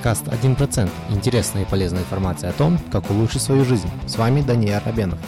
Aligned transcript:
подкаст 0.00 0.28
«1%». 0.28 0.88
Интересная 1.10 1.64
и 1.64 1.68
полезная 1.68 2.00
информация 2.00 2.48
о 2.48 2.52
том, 2.54 2.78
как 2.90 3.10
улучшить 3.10 3.42
свою 3.42 3.66
жизнь. 3.66 3.88
С 4.06 4.16
вами 4.16 4.40
Даниил 4.40 4.80
Рабенов. 4.82 5.18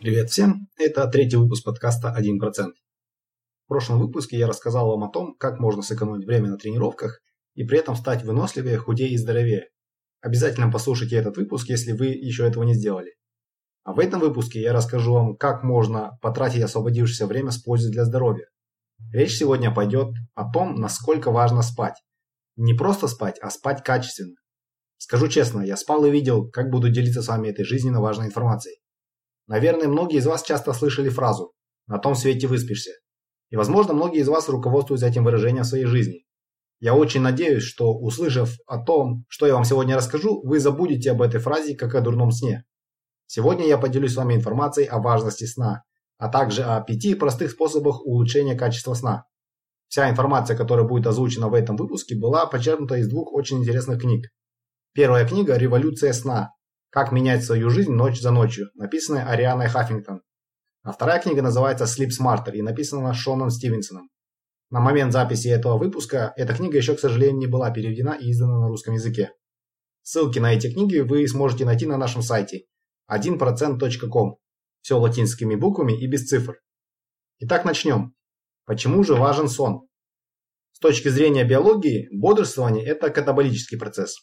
Привет 0.00 0.30
всем! 0.30 0.66
Это 0.78 1.06
третий 1.08 1.36
выпуск 1.36 1.62
подкаста 1.64 2.16
«1%». 2.18 2.38
В 2.38 3.68
прошлом 3.68 3.98
выпуске 3.98 4.38
я 4.38 4.46
рассказал 4.46 4.88
вам 4.88 5.04
о 5.04 5.10
том, 5.10 5.34
как 5.38 5.60
можно 5.60 5.82
сэкономить 5.82 6.24
время 6.24 6.48
на 6.48 6.56
тренировках 6.56 7.20
и 7.54 7.64
при 7.64 7.80
этом 7.80 7.94
стать 7.94 8.24
выносливее, 8.24 8.78
худее 8.78 9.10
и 9.10 9.18
здоровее. 9.18 9.68
Обязательно 10.22 10.72
послушайте 10.72 11.16
этот 11.16 11.36
выпуск, 11.36 11.68
если 11.68 11.92
вы 11.92 12.06
еще 12.06 12.46
этого 12.46 12.64
не 12.64 12.72
сделали. 12.72 13.12
А 13.84 13.92
в 13.92 13.98
этом 13.98 14.20
выпуске 14.20 14.62
я 14.62 14.72
расскажу 14.72 15.12
вам, 15.12 15.36
как 15.36 15.62
можно 15.62 16.18
потратить 16.22 16.62
освободившееся 16.62 17.26
время 17.26 17.50
с 17.50 17.58
пользой 17.58 17.92
для 17.92 18.06
здоровья. 18.06 18.46
Речь 19.12 19.36
сегодня 19.36 19.70
пойдет 19.70 20.14
о 20.34 20.50
том, 20.50 20.76
насколько 20.76 21.30
важно 21.30 21.60
спать. 21.60 21.96
Не 22.56 22.74
просто 22.74 23.06
спать, 23.06 23.38
а 23.40 23.50
спать 23.50 23.84
качественно. 23.84 24.34
Скажу 24.98 25.28
честно, 25.28 25.60
я 25.60 25.76
спал 25.76 26.04
и 26.06 26.10
видел, 26.10 26.50
как 26.50 26.70
буду 26.70 26.88
делиться 26.88 27.22
с 27.22 27.28
вами 27.28 27.48
этой 27.48 27.64
жизненно 27.64 28.00
важной 28.00 28.26
информацией. 28.26 28.78
Наверное, 29.46 29.88
многие 29.88 30.18
из 30.18 30.26
вас 30.26 30.42
часто 30.42 30.72
слышали 30.72 31.08
фразу 31.08 31.52
«на 31.86 31.98
том 31.98 32.14
свете 32.14 32.46
выспишься». 32.46 32.92
И, 33.50 33.56
возможно, 33.56 33.92
многие 33.94 34.20
из 34.20 34.28
вас 34.28 34.48
руководствуются 34.48 35.06
этим 35.06 35.24
выражением 35.24 35.64
в 35.64 35.68
своей 35.68 35.84
жизни. 35.84 36.24
Я 36.80 36.94
очень 36.94 37.20
надеюсь, 37.20 37.62
что, 37.62 37.94
услышав 37.94 38.56
о 38.66 38.78
том, 38.78 39.24
что 39.28 39.46
я 39.46 39.54
вам 39.54 39.64
сегодня 39.64 39.96
расскажу, 39.96 40.42
вы 40.42 40.58
забудете 40.58 41.12
об 41.12 41.22
этой 41.22 41.40
фразе, 41.40 41.76
как 41.76 41.94
о 41.94 42.00
дурном 42.00 42.32
сне. 42.32 42.64
Сегодня 43.26 43.66
я 43.66 43.78
поделюсь 43.78 44.12
с 44.12 44.16
вами 44.16 44.34
информацией 44.34 44.86
о 44.86 44.98
важности 44.98 45.44
сна, 45.44 45.84
а 46.18 46.28
также 46.28 46.64
о 46.64 46.80
пяти 46.80 47.14
простых 47.14 47.50
способах 47.50 48.04
улучшения 48.04 48.56
качества 48.56 48.94
сна. 48.94 49.26
Вся 49.88 50.10
информация, 50.10 50.56
которая 50.56 50.86
будет 50.86 51.06
озвучена 51.06 51.48
в 51.48 51.54
этом 51.54 51.76
выпуске, 51.76 52.16
была 52.16 52.46
почерпнута 52.46 52.96
из 52.96 53.08
двух 53.08 53.32
очень 53.32 53.58
интересных 53.58 54.00
книг. 54.00 54.26
Первая 54.92 55.26
книга 55.26 55.56
«Революция 55.56 56.12
сна. 56.12 56.50
Как 56.90 57.12
менять 57.12 57.44
свою 57.44 57.70
жизнь 57.70 57.92
ночь 57.92 58.20
за 58.20 58.30
ночью», 58.30 58.70
написанная 58.74 59.28
Арианой 59.28 59.68
Хаффингтон. 59.68 60.22
А 60.82 60.92
вторая 60.92 61.20
книга 61.20 61.42
называется 61.42 61.84
«Sleep 61.84 62.08
Smarter» 62.08 62.52
и 62.54 62.62
написана 62.62 63.12
Шоном 63.14 63.50
Стивенсоном. 63.50 64.08
На 64.70 64.80
момент 64.80 65.12
записи 65.12 65.48
этого 65.48 65.78
выпуска 65.78 66.32
эта 66.36 66.54
книга 66.54 66.76
еще, 66.76 66.96
к 66.96 67.00
сожалению, 67.00 67.38
не 67.38 67.46
была 67.46 67.70
переведена 67.70 68.16
и 68.18 68.32
издана 68.32 68.58
на 68.58 68.68
русском 68.68 68.94
языке. 68.94 69.32
Ссылки 70.02 70.38
на 70.38 70.54
эти 70.54 70.72
книги 70.72 70.98
вы 70.98 71.26
сможете 71.28 71.64
найти 71.64 71.86
на 71.86 71.96
нашем 71.96 72.22
сайте 72.22 72.64
1%.com 73.10 74.36
все 74.80 74.98
латинскими 74.98 75.54
буквами 75.54 76.00
и 76.00 76.06
без 76.06 76.26
цифр. 76.26 76.60
Итак, 77.40 77.64
начнем. 77.64 78.15
Почему 78.66 79.04
же 79.04 79.14
важен 79.14 79.48
сон? 79.48 79.86
С 80.72 80.80
точки 80.80 81.08
зрения 81.08 81.44
биологии, 81.44 82.08
бодрствование– 82.12 82.84
это 82.86 83.10
катаболический 83.10 83.78
процесс. 83.78 84.16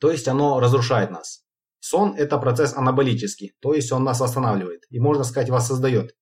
То 0.00 0.10
есть 0.10 0.26
оно 0.28 0.58
разрушает 0.60 1.10
нас. 1.10 1.44
Сон– 1.78 2.14
это 2.16 2.38
процесс 2.38 2.74
анаболический, 2.74 3.52
то 3.60 3.74
есть 3.74 3.92
он 3.92 4.02
нас 4.02 4.18
восстанавливает 4.18 4.80
и, 4.90 4.98
можно 4.98 5.24
сказать, 5.24 5.50
вас 5.50 5.68
создает. 5.68 6.16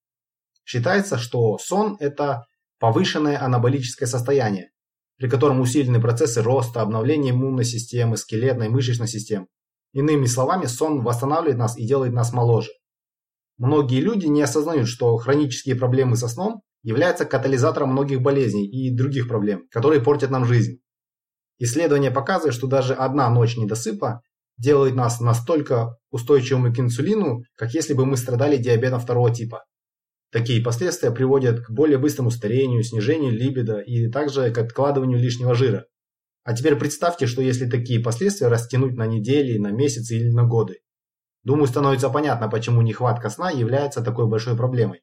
Считается, 0.64 1.16
что 1.16 1.56
сон– 1.58 1.96
это 2.00 2.44
повышенное 2.80 3.40
анаболическое 3.40 4.08
состояние, 4.08 4.70
при 5.16 5.28
котором 5.28 5.60
усилены 5.60 6.00
процессы 6.00 6.42
роста, 6.42 6.82
обновления 6.82 7.30
иммунной 7.30 7.64
системы, 7.64 8.16
скелетной, 8.16 8.68
мышечной 8.68 9.08
системы. 9.08 9.46
Иными 9.92 10.26
словами, 10.26 10.66
сон 10.66 11.02
восстанавливает 11.04 11.56
нас 11.56 11.78
и 11.78 11.86
делает 11.86 12.12
нас 12.12 12.32
моложе. 12.32 12.72
Многие 13.58 14.00
люди 14.00 14.26
не 14.26 14.42
осознают, 14.42 14.88
что 14.88 15.16
хронические 15.16 15.76
проблемы 15.76 16.16
со 16.16 16.26
сном 16.26 16.62
являются 16.84 17.24
катализатором 17.24 17.90
многих 17.90 18.22
болезней 18.22 18.68
и 18.68 18.94
других 18.94 19.26
проблем, 19.26 19.66
которые 19.70 20.00
портят 20.00 20.30
нам 20.30 20.44
жизнь. 20.44 20.78
Исследования 21.58 22.10
показывают, 22.10 22.54
что 22.54 22.66
даже 22.66 22.94
одна 22.94 23.28
ночь 23.30 23.56
недосыпа 23.56 24.20
делает 24.58 24.94
нас 24.94 25.20
настолько 25.20 25.96
устойчивыми 26.10 26.72
к 26.72 26.78
инсулину, 26.78 27.42
как 27.56 27.74
если 27.74 27.94
бы 27.94 28.06
мы 28.06 28.16
страдали 28.16 28.56
диабетом 28.56 29.00
второго 29.00 29.34
типа. 29.34 29.64
Такие 30.30 30.62
последствия 30.62 31.10
приводят 31.10 31.60
к 31.60 31.70
более 31.70 31.96
быстрому 31.96 32.30
старению, 32.30 32.82
снижению 32.82 33.32
либидо 33.32 33.78
и 33.78 34.10
также 34.10 34.50
к 34.50 34.58
откладыванию 34.58 35.18
лишнего 35.18 35.54
жира. 35.54 35.86
А 36.42 36.54
теперь 36.54 36.76
представьте, 36.76 37.26
что 37.26 37.40
если 37.40 37.68
такие 37.68 38.00
последствия 38.00 38.48
растянуть 38.48 38.96
на 38.96 39.06
недели, 39.06 39.58
на 39.58 39.70
месяцы 39.70 40.16
или 40.16 40.30
на 40.30 40.44
годы. 40.44 40.80
Думаю, 41.44 41.66
становится 41.66 42.10
понятно, 42.10 42.48
почему 42.48 42.82
нехватка 42.82 43.30
сна 43.30 43.50
является 43.50 44.02
такой 44.02 44.26
большой 44.26 44.56
проблемой. 44.56 45.00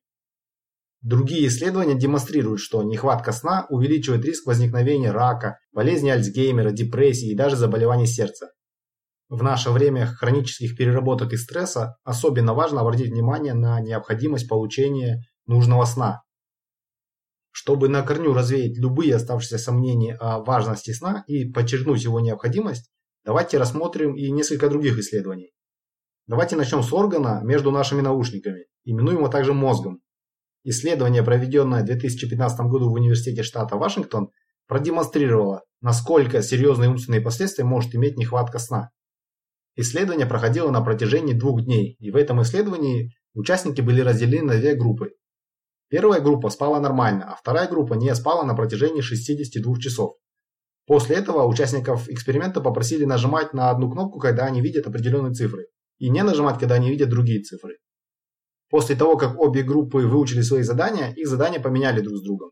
Другие 1.01 1.47
исследования 1.47 1.95
демонстрируют, 1.95 2.59
что 2.59 2.84
нехватка 2.84 3.31
сна 3.31 3.66
увеличивает 3.69 4.23
риск 4.23 4.45
возникновения 4.45 5.12
рака, 5.12 5.57
болезни 5.72 6.09
Альцгеймера, 6.09 6.72
депрессии 6.72 7.31
и 7.31 7.35
даже 7.35 7.56
заболеваний 7.56 8.06
сердца. 8.06 8.51
В 9.28 9.41
наше 9.41 9.72
время 9.72 10.06
хронических 10.06 10.78
переработок 10.78 11.34
и 11.34 11.38
стресса 11.38 11.95
особенно 12.03 12.53
важно 12.53 12.81
обратить 12.81 13.11
внимание 13.11 13.53
на 13.53 13.79
необходимость 13.79 14.47
получения 14.47 15.23
нужного 15.47 15.85
сна. 15.85 16.22
Чтобы 17.50 17.90
на 17.90 18.03
корню 18.03 18.34
развеять 18.34 18.78
любые 18.78 19.16
оставшиеся 19.16 19.57
сомнения 19.57 20.16
о 20.16 20.40
важности 20.44 20.91
сна 20.91 21.23
и 21.28 21.50
подчеркнуть 21.51 22.03
его 22.03 22.19
необходимость, 22.19 22.91
давайте 23.25 23.57
рассмотрим 23.57 24.16
и 24.16 24.29
несколько 24.31 24.69
других 24.69 25.00
исследований. 25.00 25.51
Давайте 26.28 26.56
начнем 26.56 26.84
с 26.84 26.94
органа 26.94 27.41
между 27.44 27.72
нашими 27.72 28.01
наушниками, 28.01 28.66
именуемого 28.84 29.29
также 29.29 29.53
мозгом. 29.53 30.01
Исследование, 30.63 31.23
проведенное 31.23 31.81
в 31.81 31.85
2015 31.85 32.59
году 32.67 32.89
в 32.89 32.94
университете 32.94 33.44
штата 33.44 33.77
Вашингтон, 33.77 34.29
продемонстрировало, 34.67 35.63
насколько 35.81 36.41
серьезные 36.44 36.89
умственные 36.89 37.22
последствия 37.22 37.63
может 37.63 37.95
иметь 37.95 38.17
нехватка 38.17 38.59
сна. 38.59 38.91
Исследование 39.75 40.27
проходило 40.27 40.69
на 40.69 40.81
протяжении 40.81 41.33
двух 41.33 41.63
дней, 41.63 41.95
и 41.99 42.11
в 42.11 42.16
этом 42.16 42.41
исследовании 42.41 43.13
участники 43.33 43.81
были 43.81 44.01
разделены 44.01 44.53
на 44.53 44.59
две 44.59 44.75
группы. 44.75 45.13
Первая 45.89 46.22
группа 46.22 46.49
спала 46.49 46.79
нормально, 46.79 47.31
а 47.31 47.35
вторая 47.35 47.67
группа 47.67 47.95
не 47.95 48.13
спала 48.16 48.43
на 48.43 48.53
протяжении 48.53 49.01
62 49.01 49.79
часов. 49.79 50.13
После 50.85 51.16
этого 51.16 51.45
участников 51.47 52.07
эксперимента 52.09 52.61
попросили 52.61 53.05
нажимать 53.05 53.53
на 53.53 53.69
одну 53.72 53.89
кнопку, 53.91 54.19
когда 54.19 54.45
они 54.45 54.61
видят 54.61 54.88
определенные 54.88 55.33
цифры 55.33 55.67
и 55.97 56.09
не 56.09 56.23
нажимать, 56.23 56.59
когда 56.59 56.75
они 56.75 56.89
видят 56.89 57.09
другие 57.09 57.41
цифры. 57.41 57.78
После 58.71 58.95
того, 58.95 59.17
как 59.17 59.37
обе 59.37 59.63
группы 59.63 60.07
выучили 60.07 60.41
свои 60.41 60.63
задания, 60.63 61.11
их 61.11 61.27
задания 61.27 61.59
поменяли 61.59 61.99
друг 61.99 62.15
с 62.17 62.23
другом. 62.23 62.51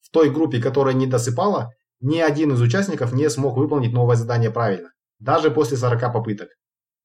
В 0.00 0.10
той 0.10 0.30
группе, 0.30 0.62
которая 0.62 0.94
не 0.94 1.08
досыпала, 1.08 1.72
ни 2.00 2.18
один 2.18 2.52
из 2.52 2.60
участников 2.60 3.12
не 3.12 3.28
смог 3.28 3.56
выполнить 3.56 3.92
новое 3.92 4.14
задание 4.14 4.52
правильно, 4.52 4.90
даже 5.18 5.50
после 5.50 5.76
40 5.76 6.12
попыток. 6.12 6.48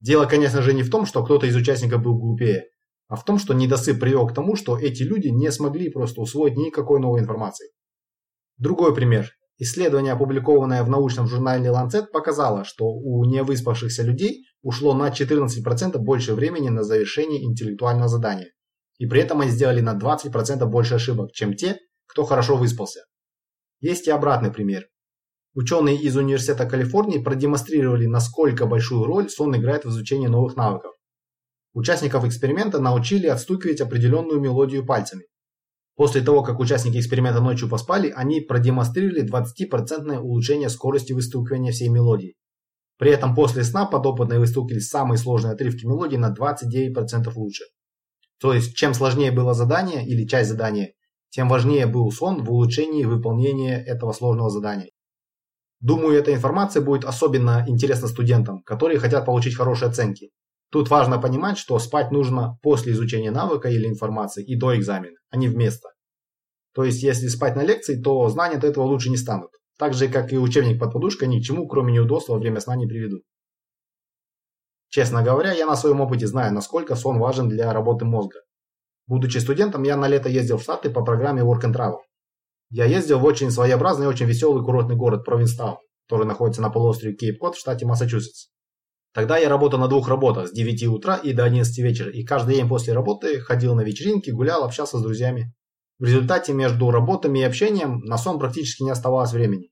Дело, 0.00 0.26
конечно 0.26 0.62
же, 0.62 0.72
не 0.72 0.84
в 0.84 0.90
том, 0.90 1.04
что 1.04 1.24
кто-то 1.24 1.46
из 1.46 1.56
участников 1.56 2.00
был 2.00 2.16
глупее, 2.16 2.66
а 3.08 3.16
в 3.16 3.24
том, 3.24 3.38
что 3.38 3.54
недосып 3.54 3.98
привел 3.98 4.28
к 4.28 4.34
тому, 4.34 4.54
что 4.54 4.78
эти 4.78 5.02
люди 5.02 5.28
не 5.28 5.50
смогли 5.50 5.90
просто 5.90 6.20
усвоить 6.20 6.56
никакой 6.56 7.00
новой 7.00 7.20
информации. 7.20 7.70
Другой 8.56 8.94
пример. 8.94 9.32
Исследование, 9.60 10.12
опубликованное 10.12 10.84
в 10.84 10.88
научном 10.88 11.26
журнале 11.26 11.70
Lancet, 11.70 12.06
показало, 12.12 12.64
что 12.64 12.86
у 12.86 13.24
невыспавшихся 13.24 14.04
людей 14.04 14.44
ушло 14.62 14.94
на 14.94 15.08
14% 15.08 15.98
больше 15.98 16.34
времени 16.34 16.68
на 16.68 16.84
завершение 16.84 17.44
интеллектуального 17.44 18.08
задания. 18.08 18.52
И 18.98 19.06
при 19.06 19.20
этом 19.20 19.40
они 19.40 19.50
сделали 19.50 19.80
на 19.80 19.98
20% 19.98 20.64
больше 20.66 20.94
ошибок, 20.94 21.32
чем 21.32 21.54
те, 21.54 21.78
кто 22.06 22.24
хорошо 22.24 22.56
выспался. 22.56 23.00
Есть 23.80 24.06
и 24.06 24.12
обратный 24.12 24.52
пример. 24.52 24.86
Ученые 25.54 25.96
из 25.96 26.16
Университета 26.16 26.66
Калифорнии 26.66 27.18
продемонстрировали, 27.18 28.06
насколько 28.06 28.66
большую 28.66 29.04
роль 29.04 29.28
сон 29.28 29.56
играет 29.56 29.84
в 29.84 29.88
изучении 29.88 30.28
новых 30.28 30.56
навыков. 30.56 30.92
Участников 31.74 32.24
эксперимента 32.24 32.80
научили 32.80 33.26
отстукивать 33.26 33.80
определенную 33.80 34.40
мелодию 34.40 34.86
пальцами. 34.86 35.24
После 35.98 36.20
того, 36.20 36.44
как 36.44 36.60
участники 36.60 36.96
эксперимента 36.96 37.40
ночью 37.40 37.68
поспали, 37.68 38.12
они 38.14 38.40
продемонстрировали 38.40 39.28
20% 39.28 40.18
улучшение 40.20 40.68
скорости 40.68 41.12
выстукивания 41.12 41.72
всей 41.72 41.88
мелодии. 41.88 42.36
При 42.98 43.10
этом 43.10 43.34
после 43.34 43.64
сна 43.64 43.84
подопытные 43.84 44.38
выстукивали 44.38 44.78
самые 44.78 45.18
сложные 45.18 45.54
отрывки 45.54 45.84
мелодии 45.84 46.16
на 46.16 46.32
29% 46.32 47.32
лучше. 47.34 47.64
То 48.40 48.54
есть, 48.54 48.76
чем 48.76 48.94
сложнее 48.94 49.32
было 49.32 49.54
задание 49.54 50.06
или 50.06 50.24
часть 50.24 50.50
задания, 50.50 50.92
тем 51.30 51.48
важнее 51.48 51.86
был 51.86 52.12
сон 52.12 52.44
в 52.44 52.52
улучшении 52.52 53.04
выполнения 53.04 53.82
этого 53.84 54.12
сложного 54.12 54.50
задания. 54.50 54.90
Думаю, 55.80 56.16
эта 56.16 56.32
информация 56.32 56.80
будет 56.80 57.04
особенно 57.04 57.64
интересна 57.66 58.06
студентам, 58.06 58.62
которые 58.62 59.00
хотят 59.00 59.26
получить 59.26 59.56
хорошие 59.56 59.88
оценки. 59.88 60.30
Тут 60.70 60.90
важно 60.90 61.18
понимать, 61.18 61.56
что 61.56 61.78
спать 61.78 62.10
нужно 62.10 62.58
после 62.62 62.92
изучения 62.92 63.30
навыка 63.30 63.68
или 63.68 63.86
информации 63.86 64.44
и 64.44 64.54
до 64.54 64.76
экзамена, 64.76 65.16
а 65.30 65.36
не 65.36 65.48
вместо. 65.48 65.88
То 66.74 66.84
есть, 66.84 67.02
если 67.02 67.28
спать 67.28 67.56
на 67.56 67.64
лекции, 67.64 68.00
то 68.00 68.28
знания 68.28 68.56
от 68.56 68.64
этого 68.64 68.84
лучше 68.84 69.10
не 69.10 69.16
станут. 69.16 69.50
Так 69.78 69.94
же, 69.94 70.08
как 70.08 70.32
и 70.32 70.38
учебник 70.38 70.78
под 70.78 70.92
подушкой, 70.92 71.28
ни 71.28 71.40
к 71.40 71.44
чему, 71.44 71.66
кроме 71.66 71.92
неудобства, 71.92 72.34
во 72.34 72.38
время 72.38 72.60
сна 72.60 72.76
не 72.76 72.86
приведут. 72.86 73.22
Честно 74.88 75.22
говоря, 75.22 75.52
я 75.52 75.66
на 75.66 75.76
своем 75.76 76.00
опыте 76.00 76.26
знаю, 76.26 76.52
насколько 76.52 76.96
сон 76.96 77.18
важен 77.18 77.48
для 77.48 77.72
работы 77.72 78.04
мозга. 78.04 78.40
Будучи 79.06 79.38
студентом, 79.38 79.84
я 79.84 79.96
на 79.96 80.08
лето 80.08 80.28
ездил 80.28 80.58
в 80.58 80.62
Штаты 80.62 80.90
по 80.90 81.02
программе 81.02 81.42
Work 81.42 81.64
and 81.64 81.74
Travel. 81.74 81.98
я 82.70 82.84
ездил 82.84 83.18
в 83.18 83.24
очень 83.24 83.50
своеобразный 83.50 84.04
и 84.04 84.08
очень 84.08 84.26
веселый 84.26 84.64
курортный 84.64 84.96
город 84.96 85.24
Провинстаун, 85.24 85.78
который 86.06 86.26
находится 86.26 86.60
на 86.60 86.70
полуострове 86.70 87.14
Кейп-Кот 87.14 87.54
в 87.54 87.58
штате 87.58 87.86
Массачусетс. 87.86 88.48
Тогда 89.18 89.36
я 89.36 89.48
работал 89.48 89.80
на 89.80 89.88
двух 89.88 90.06
работах 90.06 90.46
с 90.46 90.52
9 90.52 90.86
утра 90.86 91.16
и 91.16 91.32
до 91.32 91.42
11 91.42 91.76
вечера, 91.78 92.08
и 92.08 92.22
каждый 92.22 92.54
день 92.54 92.68
после 92.68 92.92
работы 92.92 93.40
ходил 93.40 93.74
на 93.74 93.80
вечеринки, 93.80 94.30
гулял, 94.30 94.62
общался 94.62 94.96
с 94.96 95.02
друзьями. 95.02 95.52
В 95.98 96.04
результате 96.04 96.52
между 96.52 96.88
работами 96.92 97.40
и 97.40 97.42
общением 97.42 97.98
на 98.04 98.16
сон 98.16 98.38
практически 98.38 98.84
не 98.84 98.90
оставалось 98.90 99.32
времени. 99.32 99.70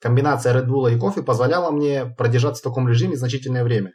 Комбинация 0.00 0.54
Red 0.54 0.66
Bull 0.66 0.90
и 0.90 0.98
кофе 0.98 1.22
позволяла 1.22 1.72
мне 1.72 2.06
продержаться 2.06 2.62
в 2.62 2.64
таком 2.64 2.88
режиме 2.88 3.18
значительное 3.18 3.64
время. 3.64 3.92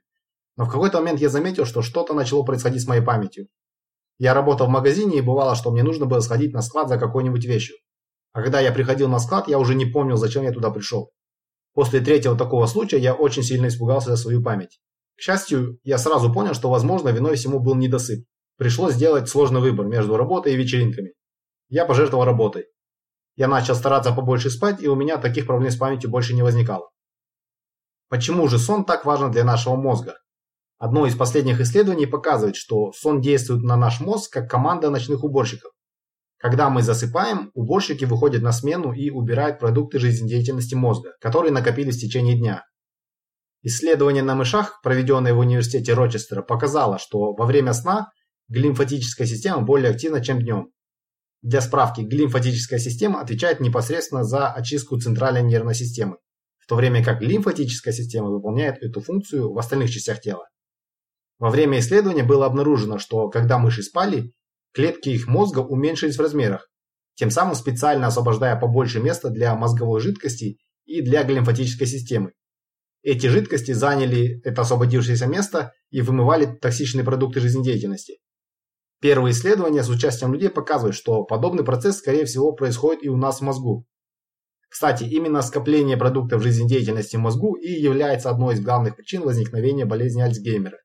Но 0.55 0.65
в 0.65 0.69
какой-то 0.69 0.99
момент 0.99 1.19
я 1.19 1.29
заметил, 1.29 1.65
что 1.65 1.81
что-то 1.81 2.13
начало 2.13 2.43
происходить 2.43 2.83
с 2.83 2.87
моей 2.87 3.01
памятью. 3.01 3.47
Я 4.19 4.35
работал 4.35 4.67
в 4.67 4.69
магазине 4.69 5.17
и 5.17 5.21
бывало, 5.21 5.55
что 5.55 5.71
мне 5.71 5.81
нужно 5.81 6.05
было 6.05 6.19
сходить 6.19 6.53
на 6.53 6.61
склад 6.61 6.89
за 6.89 6.99
какой-нибудь 6.99 7.43
вещью. 7.43 7.75
А 8.33 8.43
когда 8.43 8.59
я 8.59 8.71
приходил 8.71 9.07
на 9.07 9.17
склад, 9.17 9.47
я 9.47 9.57
уже 9.57 9.73
не 9.73 9.87
помнил, 9.87 10.17
зачем 10.17 10.43
я 10.43 10.51
туда 10.51 10.69
пришел. 10.69 11.09
После 11.79 12.01
третьего 12.01 12.35
такого 12.37 12.65
случая 12.65 12.97
я 12.99 13.13
очень 13.13 13.41
сильно 13.41 13.67
испугался 13.67 14.09
за 14.09 14.17
свою 14.17 14.43
память. 14.43 14.81
К 15.15 15.21
счастью, 15.21 15.79
я 15.83 15.97
сразу 15.97 16.29
понял, 16.29 16.53
что, 16.53 16.69
возможно, 16.69 17.07
виной 17.07 17.37
всему 17.37 17.61
был 17.61 17.75
недосып. 17.75 18.25
Пришлось 18.57 18.95
сделать 18.95 19.29
сложный 19.29 19.61
выбор 19.61 19.87
между 19.87 20.17
работой 20.17 20.51
и 20.51 20.57
вечеринками. 20.57 21.13
Я 21.69 21.85
пожертвовал 21.85 22.25
работой. 22.25 22.65
Я 23.37 23.47
начал 23.47 23.75
стараться 23.75 24.11
побольше 24.11 24.49
спать, 24.49 24.81
и 24.83 24.89
у 24.89 24.95
меня 24.95 25.19
таких 25.19 25.45
проблем 25.45 25.71
с 25.71 25.77
памятью 25.77 26.09
больше 26.09 26.33
не 26.33 26.43
возникало. 26.43 26.89
Почему 28.09 28.49
же 28.49 28.59
сон 28.59 28.83
так 28.83 29.05
важен 29.05 29.31
для 29.31 29.45
нашего 29.45 29.77
мозга? 29.77 30.17
Одно 30.79 31.05
из 31.05 31.15
последних 31.15 31.61
исследований 31.61 32.07
показывает, 32.07 32.57
что 32.57 32.91
сон 32.91 33.21
действует 33.21 33.63
на 33.63 33.77
наш 33.77 34.01
мозг 34.01 34.33
как 34.33 34.51
команда 34.51 34.89
ночных 34.89 35.23
уборщиков. 35.23 35.71
Когда 36.39 36.69
мы 36.69 36.81
засыпаем, 36.81 37.51
уборщики 37.53 38.05
выходят 38.05 38.41
на 38.41 38.53
смену 38.53 38.93
и 38.93 39.09
убирают 39.09 39.59
продукты 39.59 39.99
жизнедеятельности 39.99 40.73
мозга, 40.73 41.11
которые 41.19 41.51
накопились 41.51 41.97
в 41.97 41.99
течение 41.99 42.37
дня. 42.37 42.63
Исследование 43.61 44.23
на 44.23 44.35
мышах, 44.35 44.79
проведенное 44.81 45.33
в 45.33 45.39
университете 45.39 45.93
Рочестера, 45.93 46.41
показало, 46.41 46.97
что 46.97 47.33
во 47.33 47.45
время 47.45 47.73
сна 47.73 48.07
глимфатическая 48.47 49.27
система 49.27 49.61
более 49.63 49.91
активна, 49.91 50.23
чем 50.23 50.39
днем. 50.39 50.71
Для 51.41 51.59
справки, 51.59 52.01
глимфатическая 52.01 52.79
система 52.79 53.19
отвечает 53.19 53.59
непосредственно 53.59 54.23
за 54.23 54.49
очистку 54.49 54.97
центральной 54.97 55.43
нервной 55.43 55.75
системы, 55.75 56.19
в 56.57 56.67
то 56.67 56.75
время 56.75 57.03
как 57.03 57.21
лимфатическая 57.21 57.93
система 57.93 58.29
выполняет 58.29 58.77
эту 58.81 59.01
функцию 59.01 59.51
в 59.51 59.59
остальных 59.59 59.91
частях 59.91 60.21
тела. 60.21 60.47
Во 61.37 61.49
время 61.49 61.79
исследования 61.79 62.23
было 62.23 62.45
обнаружено, 62.45 62.97
что 62.97 63.29
когда 63.29 63.57
мыши 63.57 63.83
спали, 63.83 64.33
клетки 64.73 65.09
их 65.09 65.27
мозга 65.27 65.59
уменьшились 65.59 66.17
в 66.17 66.21
размерах, 66.21 66.69
тем 67.15 67.31
самым 67.31 67.55
специально 67.55 68.07
освобождая 68.07 68.55
побольше 68.55 68.99
места 68.99 69.29
для 69.29 69.55
мозговой 69.55 69.99
жидкости 69.99 70.57
и 70.85 71.01
для 71.01 71.23
глимфатической 71.23 71.87
системы. 71.87 72.33
Эти 73.01 73.27
жидкости 73.27 73.71
заняли 73.71 74.41
это 74.43 74.61
освободившееся 74.61 75.27
место 75.27 75.73
и 75.89 76.01
вымывали 76.01 76.45
токсичные 76.45 77.05
продукты 77.05 77.39
жизнедеятельности. 77.39 78.19
Первые 79.01 79.31
исследования 79.31 79.83
с 79.83 79.89
участием 79.89 80.33
людей 80.33 80.49
показывают, 80.49 80.95
что 80.95 81.23
подобный 81.23 81.63
процесс, 81.63 81.97
скорее 81.97 82.25
всего, 82.25 82.51
происходит 82.51 83.03
и 83.03 83.09
у 83.09 83.15
нас 83.15 83.39
в 83.39 83.43
мозгу. 83.43 83.85
Кстати, 84.69 85.03
именно 85.05 85.41
скопление 85.41 85.97
продуктов 85.97 86.43
жизнедеятельности 86.43 87.15
в 87.15 87.19
мозгу 87.19 87.55
и 87.55 87.71
является 87.71 88.29
одной 88.29 88.55
из 88.55 88.61
главных 88.61 88.97
причин 88.97 89.23
возникновения 89.23 89.85
болезни 89.85 90.21
Альцгеймера. 90.21 90.77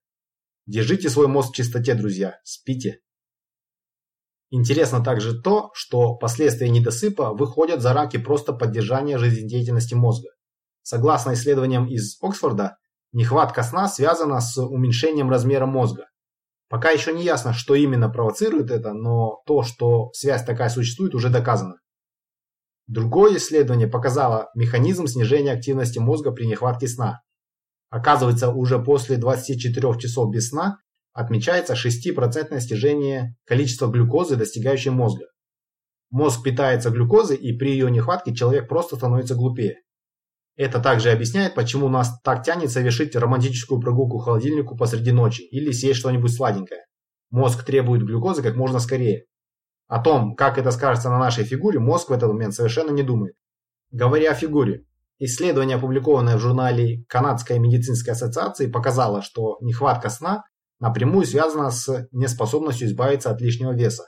Держите 0.67 1.11
свой 1.11 1.27
мозг 1.27 1.51
в 1.53 1.57
чистоте, 1.57 1.95
друзья, 1.95 2.39
спите. 2.45 3.01
Интересно 4.57 5.03
также 5.03 5.37
то, 5.37 5.73
что 5.75 6.15
последствия 6.15 6.69
недосыпа 6.69 7.33
выходят 7.33 7.81
за 7.81 7.93
рамки 7.93 8.19
просто 8.19 8.53
поддержания 8.53 9.19
жизнедеятельности 9.19 9.95
мозга. 9.95 10.29
Согласно 10.81 11.35
исследованиям 11.35 11.89
из 11.89 12.17
Оксфорда, 12.23 12.77
нехватка 13.11 13.65
сна 13.65 13.89
связана 13.89 14.41
с 14.41 14.57
уменьшением 14.57 15.29
размера 15.29 15.67
мозга. 15.67 16.05
Пока 16.69 16.91
еще 16.91 17.13
не 17.13 17.25
ясно, 17.25 17.53
что 17.53 17.75
именно 17.75 18.09
провоцирует 18.09 18.71
это, 18.71 18.93
но 18.93 19.43
то, 19.45 19.65
что 19.65 20.13
связь 20.13 20.45
такая 20.45 20.69
существует, 20.69 21.17
уже 21.17 21.31
доказано. 21.31 21.81
Другое 22.87 23.39
исследование 23.39 23.89
показало 23.89 24.51
механизм 24.55 25.09
снижения 25.09 25.51
активности 25.51 25.99
мозга 25.99 26.31
при 26.31 26.45
нехватке 26.47 26.87
сна. 26.87 27.23
Оказывается, 27.91 28.51
уже 28.53 28.79
после 28.79 29.17
24 29.17 29.99
часов 29.99 30.31
без 30.31 30.51
сна 30.51 30.79
отмечается 31.15 31.75
6% 31.75 32.61
снижение 32.61 33.37
количества 33.47 33.87
глюкозы, 33.87 34.37
достигающей 34.37 34.91
мозга. 34.91 35.27
Мозг 36.11 36.43
питается 36.43 36.91
глюкозой, 36.91 37.37
и 37.37 37.57
при 37.57 37.71
ее 37.71 37.91
нехватке 37.91 38.35
человек 38.35 38.69
просто 38.69 38.97
становится 38.97 39.35
глупее. 39.35 39.77
Это 40.57 40.81
также 40.81 41.11
объясняет, 41.11 41.55
почему 41.55 41.89
нас 41.89 42.21
так 42.23 42.45
тянет 42.45 42.71
совершить 42.71 43.17
романтическую 43.17 43.81
прогулку 43.81 44.19
к 44.19 44.25
холодильнику 44.25 44.77
посреди 44.77 45.13
ночи 45.13 45.43
или 45.43 45.73
съесть 45.73 46.01
что-нибудь 46.01 46.35
сладенькое. 46.35 46.85
Мозг 47.31 47.65
требует 47.65 48.05
глюкозы 48.05 48.43
как 48.43 48.55
можно 48.55 48.79
скорее. 48.79 49.25
О 49.87 50.01
том, 50.01 50.35
как 50.35 50.59
это 50.59 50.71
скажется 50.71 51.11
на 51.11 51.19
нашей 51.19 51.45
фигуре, 51.45 51.79
мозг 51.79 52.11
в 52.11 52.13
этот 52.13 52.29
момент 52.29 52.55
совершенно 52.55 52.91
не 52.91 53.03
думает. 53.03 53.35
Говоря 53.91 54.33
о 54.33 54.35
фигуре, 54.35 54.85
исследование, 55.19 55.77
опубликованное 55.77 56.37
в 56.37 56.41
журнале 56.41 57.05
Канадской 57.09 57.59
медицинской 57.59 58.15
ассоциации, 58.15 58.67
показало, 58.67 59.23
что 59.23 59.59
нехватка 59.61 60.11
сна 60.11 60.45
напрямую 60.85 61.25
связана 61.25 61.71
с 61.71 62.09
неспособностью 62.13 62.89
избавиться 62.89 63.31
от 63.31 63.41
лишнего 63.41 63.73
веса. 63.73 64.05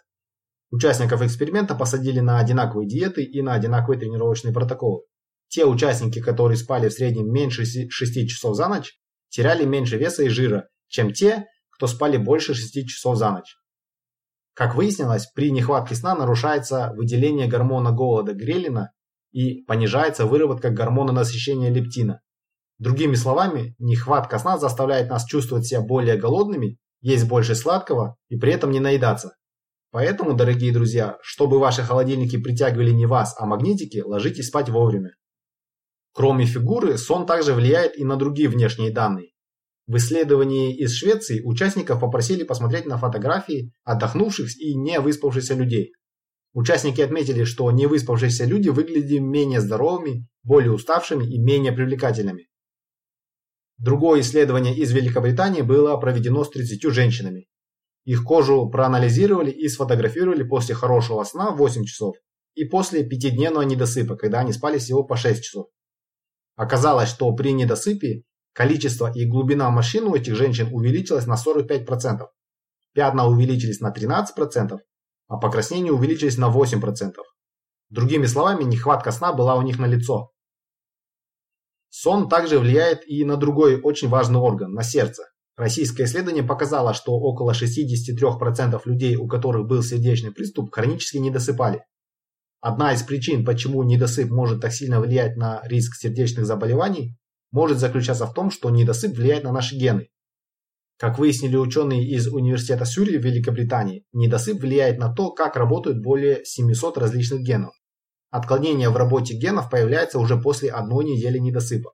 Участников 0.71 1.23
эксперимента 1.23 1.75
посадили 1.75 2.21
на 2.21 2.39
одинаковые 2.39 2.87
диеты 2.87 3.23
и 3.23 3.41
на 3.41 3.55
одинаковые 3.55 3.99
тренировочные 3.99 4.53
протоколы. 4.53 5.05
Те 5.49 5.65
участники, 5.65 6.21
которые 6.21 6.59
спали 6.59 6.91
в 6.91 6.93
среднем 6.93 7.33
меньше 7.33 7.65
6 7.65 8.29
часов 8.29 8.57
за 8.57 8.69
ночь, 8.69 8.93
теряли 9.31 9.65
меньше 9.65 9.97
веса 9.97 10.25
и 10.25 10.29
жира, 10.29 10.69
чем 10.89 11.15
те, 11.15 11.47
кто 11.71 11.87
спали 11.87 12.19
больше 12.19 12.53
6 12.53 12.87
часов 12.87 13.17
за 13.17 13.31
ночь. 13.31 13.57
Как 14.53 14.75
выяснилось, 14.75 15.31
при 15.35 15.51
нехватке 15.53 15.95
сна 15.95 16.15
нарушается 16.15 16.93
выделение 16.95 17.47
гормона 17.47 17.93
голода 17.93 18.35
грелина 18.35 18.93
и 19.33 19.63
понижается 19.63 20.27
выработка 20.27 20.69
гормона 20.69 21.13
насыщения 21.13 21.71
лептина. 21.71 22.21
Другими 22.79 23.15
словами, 23.15 23.75
нехватка 23.79 24.39
сна 24.39 24.59
заставляет 24.59 25.09
нас 25.09 25.25
чувствовать 25.25 25.67
себя 25.67 25.81
более 25.81 26.17
голодными, 26.17 26.79
есть 27.01 27.27
больше 27.27 27.55
сладкого 27.55 28.17
и 28.29 28.37
при 28.37 28.53
этом 28.53 28.71
не 28.71 28.81
наедаться. 28.81 29.37
Поэтому, 29.91 30.35
дорогие 30.35 30.73
друзья, 30.73 31.17
чтобы 31.23 31.59
ваши 31.59 31.83
холодильники 31.83 32.37
притягивали 32.37 32.91
не 32.91 33.07
вас, 33.07 33.35
а 33.39 33.47
магнитики, 33.47 34.03
ложитесь 34.05 34.49
спать 34.49 34.69
вовремя. 34.69 35.13
Кроме 36.13 36.45
фигуры, 36.45 36.99
сон 36.99 37.27
также 37.27 37.55
влияет 37.55 37.97
и 37.97 38.05
на 38.05 38.17
другие 38.17 38.49
внешние 38.49 38.91
данные. 38.91 39.31
В 39.87 39.97
исследовании 39.97 40.77
из 40.77 40.95
Швеции 40.95 41.41
участников 41.43 42.01
попросили 42.01 42.43
посмотреть 42.43 42.87
на 42.87 42.99
фотографии 42.99 43.73
отдохнувших 43.85 44.59
и 44.59 44.75
не 44.75 44.99
выспавшихся 45.01 45.55
людей. 45.55 45.93
Участники 46.53 47.01
отметили, 47.01 47.45
что 47.45 47.71
невыспавшиеся 47.71 48.47
люди 48.47 48.69
выглядели 48.69 49.19
менее 49.19 49.61
здоровыми, 49.61 50.27
более 50.43 50.73
уставшими 50.73 51.25
и 51.25 51.39
менее 51.39 51.73
привлекательными. 51.73 52.49
Другое 53.79 54.21
исследование 54.21 54.75
из 54.75 54.93
Великобритании 54.93 55.63
было 55.63 55.97
проведено 55.99 56.45
с 56.45 56.51
30 56.51 56.83
женщинами. 56.93 57.47
Их 58.05 58.25
кожу 58.25 58.71
проанализировали 58.71 59.51
и 59.51 59.69
сфотографировали 59.69 60.45
после 60.45 60.75
хорошего 60.75 61.25
сна 61.25 61.51
8 61.51 61.85
часов 61.85 62.17
и 62.55 62.65
после 62.65 63.05
пятидневного 63.05 63.63
недосыпа, 63.63 64.17
когда 64.17 64.41
они 64.41 64.53
спали 64.53 64.79
всего 64.79 65.05
по 65.05 65.17
6 65.17 65.43
часов. 65.43 65.67
Оказалось, 66.55 67.11
что 67.11 67.31
при 67.35 67.53
недосыпе 67.53 68.23
количество 68.55 69.13
и 69.13 69.27
глубина 69.27 69.69
морщин 69.71 70.05
у 70.05 70.15
этих 70.15 70.35
женщин 70.37 70.69
увеличилось 70.73 71.27
на 71.27 71.35
45%. 71.35 72.27
Пятна 72.95 73.27
увеличились 73.27 73.81
на 73.81 73.93
13%, 73.93 74.79
а 75.29 75.37
покраснения 75.37 75.93
увеличились 75.93 76.39
на 76.39 76.51
8%. 76.51 77.13
Другими 77.91 78.25
словами, 78.25 78.65
нехватка 78.65 79.13
сна 79.13 79.35
была 79.35 79.57
у 79.57 79.63
них 79.63 79.79
на 79.79 79.87
лицо. 79.87 80.33
Сон 81.99 82.29
также 82.29 82.59
влияет 82.59 83.09
и 83.09 83.25
на 83.25 83.39
другой 83.39 83.81
очень 83.81 84.09
важный 84.09 84.39
орган, 84.39 84.75
на 84.75 84.83
сердце. 84.83 85.23
Российское 85.57 86.05
исследование 86.05 86.43
показало, 86.43 86.93
что 86.93 87.13
около 87.13 87.53
63% 87.53 88.79
людей, 88.85 89.17
у 89.17 89.27
которых 89.27 89.67
был 89.67 89.83
сердечный 89.83 90.31
приступ, 90.31 90.71
хронически 90.75 91.17
не 91.17 91.31
досыпали. 91.31 91.85
Одна 92.61 92.93
из 92.93 93.03
причин, 93.03 93.47
почему 93.47 93.83
недосып 93.83 94.29
может 94.29 94.61
так 94.61 94.75
сильно 94.75 95.01
влиять 95.01 95.39
на 95.39 95.63
риск 95.65 95.97
сердечных 95.97 96.45
заболеваний, 96.45 97.17
может 97.51 97.79
заключаться 97.79 98.27
в 98.27 98.35
том, 98.35 98.51
что 98.51 98.69
недосып 98.69 99.17
влияет 99.17 99.45
на 99.45 99.53
наши 99.53 99.75
гены. 99.75 100.11
Как 100.99 101.19
выяснили 101.19 101.57
ученые 101.57 102.07
из 102.07 102.29
Университета 102.29 102.85
Сюри 102.85 103.17
в 103.17 103.25
Великобритании, 103.25 104.05
недосып 104.13 104.61
влияет 104.61 104.99
на 104.99 105.15
то, 105.15 105.33
как 105.33 105.57
работают 105.57 106.03
более 106.03 106.45
700 106.45 106.99
различных 106.99 107.41
генов. 107.41 107.73
Отклонение 108.31 108.91
в 108.91 108.97
работе 108.97 109.35
генов 109.35 109.71
появляется 109.71 110.19
уже 110.19 110.37
после 110.37 110.71
одной 110.71 111.05
недели 111.05 111.39
недосыпа. 111.39 111.93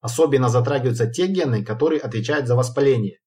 Особенно 0.00 0.48
затрагиваются 0.48 1.06
те 1.06 1.26
гены, 1.26 1.64
которые 1.64 2.00
отвечают 2.00 2.46
за 2.46 2.56
воспаление. 2.56 3.18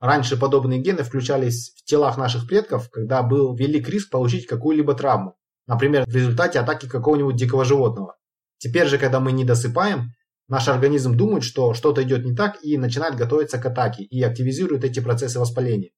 Раньше 0.00 0.38
подобные 0.38 0.80
гены 0.80 1.02
включались 1.02 1.74
в 1.76 1.84
телах 1.84 2.16
наших 2.16 2.46
предков, 2.46 2.90
когда 2.90 3.22
был 3.22 3.54
велик 3.54 3.88
риск 3.88 4.10
получить 4.10 4.46
какую-либо 4.46 4.94
травму 4.94 5.36
Например, 5.70 6.04
в 6.04 6.12
результате 6.12 6.58
атаки 6.58 6.88
какого-нибудь 6.88 7.36
дикого 7.36 7.64
животного. 7.64 8.16
Теперь 8.58 8.88
же, 8.88 8.98
когда 8.98 9.20
мы 9.20 9.30
не 9.30 9.44
досыпаем, 9.44 10.14
наш 10.48 10.66
организм 10.66 11.16
думает, 11.16 11.44
что 11.44 11.74
что-то 11.74 12.02
идет 12.02 12.24
не 12.24 12.34
так 12.34 12.58
и 12.64 12.76
начинает 12.76 13.14
готовиться 13.14 13.56
к 13.58 13.66
атаке 13.66 14.02
и 14.02 14.20
активизирует 14.20 14.82
эти 14.82 14.98
процессы 14.98 15.38
воспаления. 15.38 15.90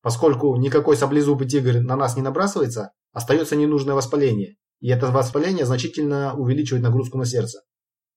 Поскольку 0.00 0.56
никакой 0.56 0.96
саблезубый 0.96 1.46
тигр 1.46 1.80
на 1.80 1.96
нас 1.96 2.16
не 2.16 2.22
набрасывается, 2.22 2.92
остается 3.12 3.56
ненужное 3.56 3.94
воспаление, 3.94 4.56
и 4.84 4.88
это 4.88 5.06
воспаление 5.06 5.64
значительно 5.64 6.34
увеличивает 6.34 6.82
нагрузку 6.82 7.16
на 7.16 7.24
сердце. 7.24 7.60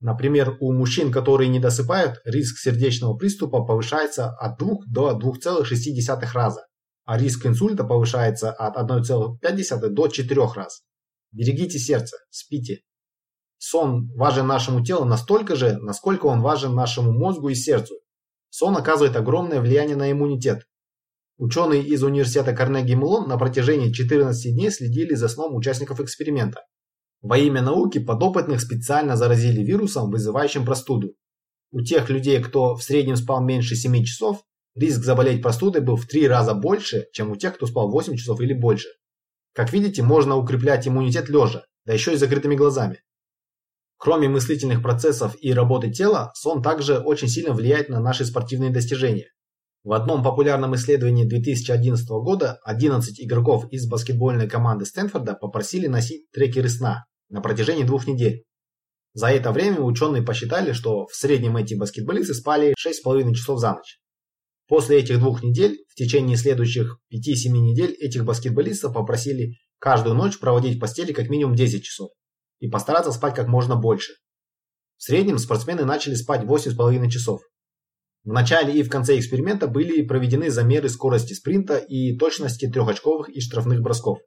Например, 0.02 0.58
у 0.60 0.74
мужчин, 0.74 1.14
которые 1.14 1.48
не 1.48 1.62
досыпают, 1.62 2.20
риск 2.26 2.58
сердечного 2.58 3.16
приступа 3.16 3.64
повышается 3.64 4.32
от 4.32 4.60
2 4.60 4.80
до 4.86 5.18
2,6 5.18 6.34
раза, 6.34 6.68
а 7.06 7.18
риск 7.18 7.46
инсульта 7.46 7.86
повышается 7.86 8.52
от 8.52 8.76
1,5 8.76 9.88
до 9.88 10.08
4 10.10 10.42
раз. 10.56 10.82
Берегите 11.32 11.80
сердце, 11.80 12.18
спите. 12.32 12.82
Сон 13.58 14.12
важен 14.18 14.46
нашему 14.46 14.84
телу 14.84 15.06
настолько 15.06 15.56
же, 15.56 15.78
насколько 15.78 16.26
он 16.26 16.42
важен 16.42 16.76
нашему 16.76 17.14
мозгу 17.14 17.48
и 17.48 17.56
сердцу. 17.56 17.96
Сон 18.50 18.76
оказывает 18.76 19.16
огромное 19.16 19.62
влияние 19.62 19.96
на 19.96 20.12
иммунитет, 20.12 20.64
Ученые 21.38 21.84
из 21.84 22.02
университета 22.02 22.52
Карнеги 22.54 22.94
Мелон 22.94 23.28
на 23.28 23.38
протяжении 23.38 23.92
14 23.92 24.56
дней 24.56 24.72
следили 24.72 25.14
за 25.14 25.28
сном 25.28 25.56
участников 25.56 26.00
эксперимента. 26.00 26.62
Во 27.22 27.38
имя 27.38 27.62
науки 27.62 28.00
подопытных 28.00 28.60
специально 28.60 29.16
заразили 29.16 29.62
вирусом, 29.62 30.10
вызывающим 30.10 30.66
простуду. 30.66 31.14
У 31.72 31.82
тех 31.82 32.10
людей, 32.10 32.42
кто 32.42 32.76
в 32.76 32.82
среднем 32.82 33.18
спал 33.18 33.44
меньше 33.44 33.76
7 33.76 34.04
часов, 34.04 34.44
риск 34.76 35.04
заболеть 35.04 35.44
простудой 35.44 35.82
был 35.82 35.96
в 35.96 36.08
3 36.08 36.28
раза 36.28 36.56
больше, 36.56 37.06
чем 37.14 37.30
у 37.30 37.36
тех, 37.36 37.56
кто 37.56 37.68
спал 37.68 37.92
8 37.92 38.16
часов 38.16 38.42
или 38.42 38.54
больше. 38.54 38.88
Как 39.54 39.72
видите, 39.72 40.02
можно 40.02 40.38
укреплять 40.38 40.88
иммунитет 40.88 41.30
лежа, 41.30 41.66
да 41.86 41.94
еще 41.94 42.14
и 42.14 42.18
закрытыми 42.18 42.56
глазами. 42.56 43.02
Кроме 43.98 44.28
мыслительных 44.28 44.82
процессов 44.82 45.36
и 45.40 45.54
работы 45.54 45.92
тела, 45.92 46.32
сон 46.36 46.64
также 46.64 46.98
очень 46.98 47.28
сильно 47.28 47.54
влияет 47.54 47.90
на 47.90 48.00
наши 48.00 48.26
спортивные 48.26 48.72
достижения. 48.72 49.30
В 49.88 49.94
одном 49.94 50.22
популярном 50.22 50.76
исследовании 50.76 51.24
2011 51.24 52.10
года 52.10 52.60
11 52.66 53.22
игроков 53.22 53.72
из 53.72 53.88
баскетбольной 53.88 54.50
команды 54.50 54.86
Стэнфорда 54.86 55.34
попросили 55.34 55.88
носить 55.88 56.30
трекеры 56.32 56.68
сна 56.68 57.06
на 57.30 57.40
протяжении 57.40 57.86
двух 57.86 58.06
недель. 58.06 58.44
За 59.14 59.28
это 59.28 59.54
время 59.54 59.80
ученые 59.80 60.24
посчитали, 60.24 60.74
что 60.74 61.06
в 61.08 61.16
среднем 61.16 61.56
эти 61.56 61.74
баскетболисты 61.74 62.34
спали 62.34 62.76
6,5 62.78 63.34
часов 63.34 63.62
за 63.62 63.76
ночь. 63.76 64.02
После 64.68 65.00
этих 65.00 65.20
двух 65.20 65.42
недель, 65.42 65.78
в 65.88 65.96
течение 65.96 66.36
следующих 66.36 67.00
5-7 67.14 67.52
недель, 67.52 67.92
этих 67.92 68.26
баскетболистов 68.26 68.94
попросили 68.94 69.54
каждую 69.80 70.18
ночь 70.18 70.38
проводить 70.38 70.76
в 70.76 70.80
постели 70.82 71.14
как 71.14 71.30
минимум 71.30 71.56
10 71.56 71.82
часов 71.82 72.10
и 72.60 72.68
постараться 72.68 73.14
спать 73.14 73.36
как 73.36 73.48
можно 73.48 73.78
больше. 73.78 74.16
В 74.98 75.04
среднем 75.04 75.38
спортсмены 75.38 75.86
начали 75.86 76.16
спать 76.16 76.44
8,5 76.44 77.08
часов, 77.08 77.40
в 78.28 78.34
начале 78.34 78.74
и 78.74 78.84
в 78.84 78.90
конце 78.90 79.18
эксперимента 79.18 79.68
были 79.70 80.06
проведены 80.06 80.52
замеры 80.52 80.90
скорости 80.90 81.32
спринта 81.32 81.78
и 81.78 82.18
точности 82.18 82.70
трехочковых 82.70 83.30
и 83.30 83.40
штрафных 83.40 83.80
бросков. 83.82 84.18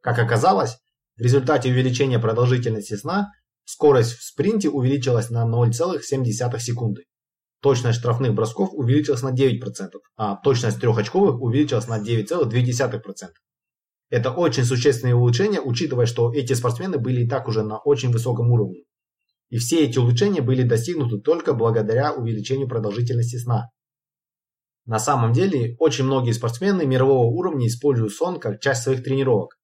Как 0.00 0.20
оказалось, 0.20 0.76
в 1.16 1.20
результате 1.20 1.68
увеличения 1.70 2.20
продолжительности 2.20 2.94
сна 2.94 3.32
скорость 3.64 4.12
в 4.12 4.22
спринте 4.22 4.68
увеличилась 4.68 5.30
на 5.30 5.44
0,7 5.48 6.58
секунды. 6.60 7.06
Точность 7.60 7.98
штрафных 7.98 8.34
бросков 8.34 8.68
увеличилась 8.72 9.22
на 9.22 9.34
9%, 9.34 9.58
а 10.16 10.36
точность 10.36 10.80
трехочковых 10.80 11.40
увеличилась 11.40 11.88
на 11.88 11.98
9,2%. 12.00 13.00
Это 14.10 14.30
очень 14.30 14.64
существенное 14.64 15.16
улучшение, 15.16 15.60
учитывая, 15.60 16.06
что 16.06 16.32
эти 16.32 16.52
спортсмены 16.52 16.98
были 16.98 17.24
и 17.24 17.28
так 17.28 17.48
уже 17.48 17.64
на 17.64 17.78
очень 17.78 18.12
высоком 18.12 18.52
уровне. 18.52 18.84
И 19.54 19.58
все 19.58 19.84
эти 19.84 20.00
улучшения 20.00 20.42
были 20.42 20.64
достигнуты 20.64 21.18
только 21.20 21.52
благодаря 21.54 22.12
увеличению 22.12 22.66
продолжительности 22.66 23.36
сна. 23.36 23.70
На 24.84 24.98
самом 24.98 25.32
деле, 25.32 25.76
очень 25.78 26.06
многие 26.06 26.32
спортсмены 26.32 26.84
мирового 26.86 27.28
уровня 27.28 27.68
используют 27.68 28.12
сон 28.12 28.40
как 28.40 28.60
часть 28.60 28.82
своих 28.82 29.04
тренировок. 29.04 29.56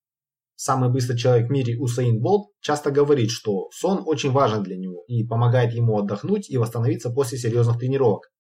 Самый 0.55 0.93
быстрый 0.93 1.19
человек 1.19 1.49
в 1.49 1.51
мире 1.51 1.77
Усейн 1.77 2.21
Болт 2.21 2.51
часто 2.61 2.93
говорит, 2.93 3.31
что 3.31 3.69
сон 3.73 4.05
очень 4.07 4.31
важен 4.31 4.63
для 4.63 4.77
него 4.77 5.03
и 5.09 5.27
помогает 5.27 5.73
ему 5.73 5.99
отдохнуть 5.99 6.49
и 6.49 6.57
восстановиться 6.57 7.11
после 7.11 7.37
серьезных 7.37 7.81
тренировок. 7.81 8.31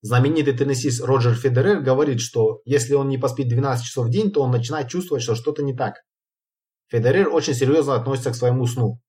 Знаменитый 0.00 0.56
теннисист 0.56 1.04
Роджер 1.04 1.34
Федерер 1.34 1.82
говорит, 1.82 2.20
что 2.20 2.62
если 2.64 2.94
он 2.94 3.10
не 3.10 3.18
поспит 3.18 3.48
12 3.48 3.84
часов 3.84 4.06
в 4.06 4.10
день, 4.10 4.32
то 4.32 4.40
он 4.40 4.50
начинает 4.50 4.88
чувствовать, 4.88 5.22
что 5.22 5.34
что-то 5.34 5.62
не 5.62 5.76
так. 5.76 5.96
Федерер 6.88 7.28
очень 7.28 7.52
серьезно 7.52 7.96
относится 7.96 8.30
к 8.30 8.34
своему 8.34 8.64
сну. 8.64 9.02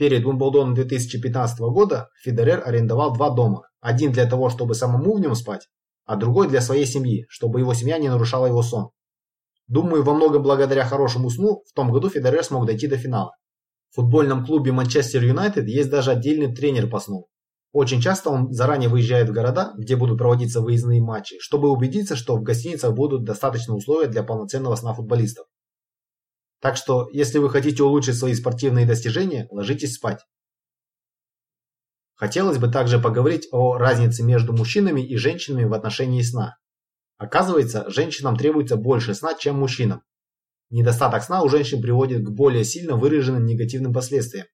Перед 0.00 0.24
Уимблдоном 0.24 0.72
2015 0.72 1.60
года 1.60 2.08
Федерер 2.22 2.62
арендовал 2.64 3.12
два 3.12 3.28
дома. 3.28 3.64
Один 3.82 4.12
для 4.12 4.24
того, 4.24 4.48
чтобы 4.48 4.74
самому 4.74 5.14
в 5.14 5.20
нем 5.20 5.34
спать, 5.34 5.68
а 6.06 6.16
другой 6.16 6.48
для 6.48 6.62
своей 6.62 6.86
семьи, 6.86 7.26
чтобы 7.28 7.60
его 7.60 7.74
семья 7.74 7.98
не 7.98 8.08
нарушала 8.08 8.46
его 8.46 8.62
сон. 8.62 8.92
Думаю, 9.66 10.02
во 10.02 10.14
многом 10.14 10.42
благодаря 10.42 10.86
хорошему 10.86 11.28
сну 11.28 11.62
в 11.68 11.74
том 11.74 11.92
году 11.92 12.08
Федерер 12.08 12.42
смог 12.42 12.64
дойти 12.64 12.86
до 12.86 12.96
финала. 12.96 13.32
В 13.90 13.96
футбольном 13.96 14.46
клубе 14.46 14.72
Манчестер 14.72 15.22
Юнайтед 15.22 15.68
есть 15.68 15.90
даже 15.90 16.12
отдельный 16.12 16.50
тренер 16.50 16.88
по 16.88 16.98
сну. 16.98 17.26
Очень 17.72 18.00
часто 18.00 18.30
он 18.30 18.50
заранее 18.52 18.88
выезжает 18.88 19.28
в 19.28 19.34
города, 19.34 19.74
где 19.76 19.96
будут 19.96 20.16
проводиться 20.16 20.62
выездные 20.62 21.02
матчи, 21.02 21.36
чтобы 21.40 21.68
убедиться, 21.68 22.16
что 22.16 22.36
в 22.36 22.42
гостиницах 22.42 22.94
будут 22.94 23.24
достаточно 23.24 23.74
условия 23.74 24.08
для 24.08 24.22
полноценного 24.22 24.76
сна 24.76 24.94
футболистов. 24.94 25.44
Так 26.60 26.76
что, 26.76 27.08
если 27.10 27.38
вы 27.38 27.48
хотите 27.48 27.82
улучшить 27.82 28.18
свои 28.18 28.34
спортивные 28.34 28.86
достижения, 28.86 29.48
ложитесь 29.50 29.94
спать. 29.94 30.20
Хотелось 32.14 32.58
бы 32.58 32.68
также 32.68 33.00
поговорить 33.00 33.48
о 33.50 33.78
разнице 33.78 34.22
между 34.22 34.52
мужчинами 34.52 35.00
и 35.00 35.16
женщинами 35.16 35.64
в 35.64 35.72
отношении 35.72 36.20
сна. 36.20 36.58
Оказывается, 37.16 37.88
женщинам 37.88 38.36
требуется 38.36 38.76
больше 38.76 39.14
сна, 39.14 39.34
чем 39.34 39.58
мужчинам. 39.58 40.02
Недостаток 40.68 41.22
сна 41.22 41.42
у 41.42 41.48
женщин 41.48 41.80
приводит 41.80 42.26
к 42.26 42.30
более 42.30 42.64
сильно 42.64 42.94
выраженным 42.94 43.46
негативным 43.46 43.94
последствиям. 43.94 44.46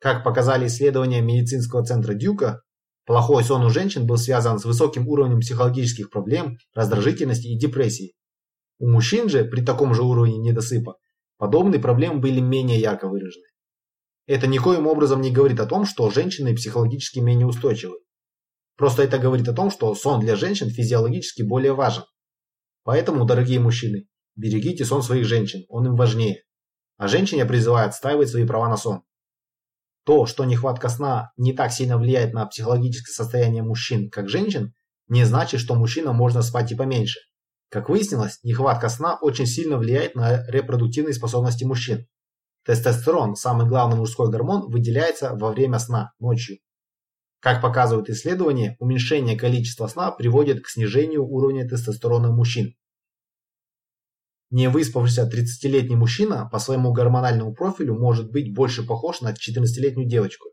Как 0.00 0.22
показали 0.22 0.66
исследования 0.66 1.22
медицинского 1.22 1.82
центра 1.82 2.12
Дюка, 2.12 2.60
плохой 3.06 3.42
сон 3.42 3.64
у 3.64 3.70
женщин 3.70 4.06
был 4.06 4.18
связан 4.18 4.58
с 4.58 4.66
высоким 4.66 5.08
уровнем 5.08 5.40
психологических 5.40 6.10
проблем, 6.10 6.58
раздражительности 6.74 7.46
и 7.46 7.58
депрессии. 7.58 8.12
У 8.78 8.88
мужчин 8.88 9.30
же 9.30 9.44
при 9.44 9.62
таком 9.62 9.94
же 9.94 10.02
уровне 10.02 10.36
недосыпа 10.38 10.96
Подобные 11.42 11.80
проблемы 11.80 12.20
были 12.20 12.38
менее 12.38 12.78
ярко 12.78 13.08
выражены. 13.08 13.46
Это 14.28 14.46
никоим 14.46 14.86
образом 14.86 15.20
не 15.20 15.32
говорит 15.32 15.58
о 15.58 15.66
том, 15.66 15.86
что 15.86 16.08
женщины 16.08 16.54
психологически 16.54 17.18
менее 17.18 17.48
устойчивы. 17.48 17.96
Просто 18.76 19.02
это 19.02 19.18
говорит 19.18 19.48
о 19.48 19.52
том, 19.52 19.68
что 19.72 19.92
сон 19.96 20.20
для 20.20 20.36
женщин 20.36 20.70
физиологически 20.70 21.42
более 21.42 21.72
важен. 21.72 22.04
Поэтому, 22.84 23.24
дорогие 23.24 23.58
мужчины, 23.58 24.06
берегите 24.36 24.84
сон 24.84 25.02
своих 25.02 25.24
женщин, 25.24 25.64
он 25.68 25.84
им 25.88 25.96
важнее. 25.96 26.44
А 26.96 27.08
женщин 27.08 27.38
я 27.38 27.44
призываю 27.44 27.88
отстаивать 27.88 28.28
свои 28.28 28.46
права 28.46 28.68
на 28.68 28.76
сон. 28.76 29.02
То, 30.04 30.26
что 30.26 30.44
нехватка 30.44 30.88
сна 30.88 31.32
не 31.36 31.52
так 31.52 31.72
сильно 31.72 31.98
влияет 31.98 32.34
на 32.34 32.46
психологическое 32.46 33.10
состояние 33.10 33.64
мужчин, 33.64 34.10
как 34.10 34.28
женщин, 34.28 34.74
не 35.08 35.24
значит, 35.24 35.58
что 35.58 35.74
мужчинам 35.74 36.14
можно 36.14 36.42
спать 36.42 36.70
и 36.70 36.76
поменьше. 36.76 37.18
Как 37.72 37.88
выяснилось, 37.88 38.38
нехватка 38.42 38.90
сна 38.90 39.16
очень 39.22 39.46
сильно 39.46 39.78
влияет 39.78 40.14
на 40.14 40.46
репродуктивные 40.46 41.14
способности 41.14 41.64
мужчин. 41.64 42.06
Тестостерон, 42.66 43.34
самый 43.34 43.66
главный 43.66 43.96
мужской 43.96 44.30
гормон, 44.30 44.70
выделяется 44.70 45.34
во 45.34 45.52
время 45.52 45.78
сна, 45.78 46.12
ночью. 46.18 46.58
Как 47.40 47.62
показывают 47.62 48.10
исследования, 48.10 48.76
уменьшение 48.78 49.38
количества 49.38 49.86
сна 49.86 50.10
приводит 50.10 50.62
к 50.62 50.68
снижению 50.68 51.24
уровня 51.24 51.66
тестостерона 51.66 52.30
мужчин. 52.30 52.74
Не 54.50 54.68
выспавшийся 54.68 55.22
30-летний 55.22 55.96
мужчина 55.96 56.50
по 56.52 56.58
своему 56.58 56.92
гормональному 56.92 57.54
профилю 57.54 57.98
может 57.98 58.30
быть 58.30 58.54
больше 58.54 58.86
похож 58.86 59.22
на 59.22 59.32
14-летнюю 59.32 60.06
девочку. 60.06 60.50